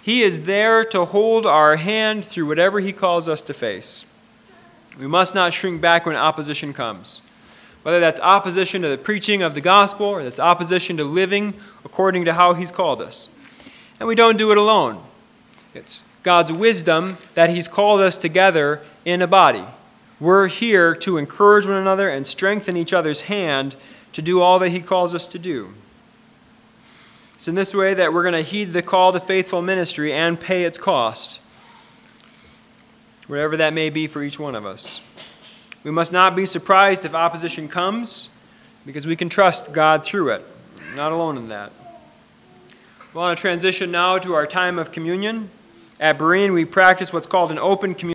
He 0.02 0.24
is 0.24 0.46
there 0.46 0.84
to 0.86 1.06
hold 1.06 1.46
our 1.46 1.76
hand 1.76 2.26
through 2.26 2.48
whatever 2.48 2.80
He 2.80 2.92
calls 2.92 3.30
us 3.30 3.42
to 3.44 3.54
face. 3.54 4.06
We 4.98 5.08
must 5.08 5.36
not 5.36 5.54
shrink 5.54 5.80
back 5.80 6.06
when 6.06 6.16
opposition 6.16 6.74
comes. 6.74 7.22
Whether 7.84 8.00
that's 8.00 8.20
opposition 8.20 8.82
to 8.82 8.90
the 8.90 8.98
preaching 8.98 9.44
of 9.44 9.54
the 9.54 9.62
gospel 9.62 10.08
or 10.08 10.24
that's 10.24 10.40
opposition 10.40 10.98
to 10.98 11.04
living 11.04 11.54
according 11.86 12.26
to 12.26 12.34
how 12.34 12.56
He's 12.56 12.72
called 12.72 13.02
us. 13.02 13.30
And 14.00 14.08
we 14.08 14.16
don't 14.16 14.38
do 14.38 14.52
it 14.52 14.58
alone. 14.58 15.04
It's 15.74 16.04
God's 16.24 16.52
wisdom 16.52 17.18
that 17.34 17.50
He's 17.50 17.68
called 17.68 18.02
us 18.02 18.18
together 18.18 18.82
in 19.06 19.22
a 19.22 19.28
body. 19.28 19.64
We're 20.20 20.48
here 20.48 20.96
to 20.98 21.18
encourage 21.18 21.66
one 21.66 21.78
another 21.78 22.10
and 22.10 22.28
strengthen 22.28 22.76
each 22.76 22.92
other's 22.92 23.22
hand 23.22 23.76
to 24.12 24.22
do 24.22 24.42
all 24.42 24.60
that 24.60 24.70
He 24.70 24.82
calls 24.82 25.16
us 25.16 25.26
to 25.28 25.40
do. 25.40 25.74
It's 27.36 27.48
in 27.48 27.56
this 27.56 27.74
way 27.74 27.94
that 27.94 28.12
we're 28.12 28.24
going 28.24 28.34
to 28.34 28.42
heed 28.42 28.74
the 28.74 28.82
call 28.82 29.14
to 29.14 29.20
faithful 29.20 29.62
ministry 29.62 30.12
and 30.12 30.38
pay 30.38 30.64
its 30.64 30.78
cost, 30.78 31.40
whatever 33.28 33.56
that 33.56 33.74
may 33.74 33.90
be 33.90 34.08
for 34.08 34.22
each 34.22 34.38
one 34.38 34.56
of 34.56 34.66
us. 34.66 35.02
We 35.86 35.92
must 35.92 36.12
not 36.12 36.36
be 36.36 36.46
surprised 36.46 37.06
if 37.06 37.14
opposition 37.14 37.70
comes, 37.70 38.30
because 38.86 39.08
we 39.08 39.16
can 39.16 39.30
trust 39.30 39.72
God 39.72 40.04
through 40.04 40.32
it. 40.32 40.44
We're 40.90 40.96
not 40.96 41.14
alone 41.14 41.38
in 41.38 41.48
that. 41.48 41.72
We 43.14 43.20
want 43.20 43.38
to 43.38 43.42
transition 43.42 43.90
now 43.90 44.18
to 44.18 44.34
our 44.34 44.46
time 44.46 44.78
of 44.78 44.92
communion. 44.92 45.50
At 46.00 46.18
Berean, 46.18 46.54
we 46.54 46.64
practice 46.64 47.12
what's 47.12 47.28
called 47.28 47.52
an 47.52 47.60
open 47.60 47.94
communion. 47.94 48.08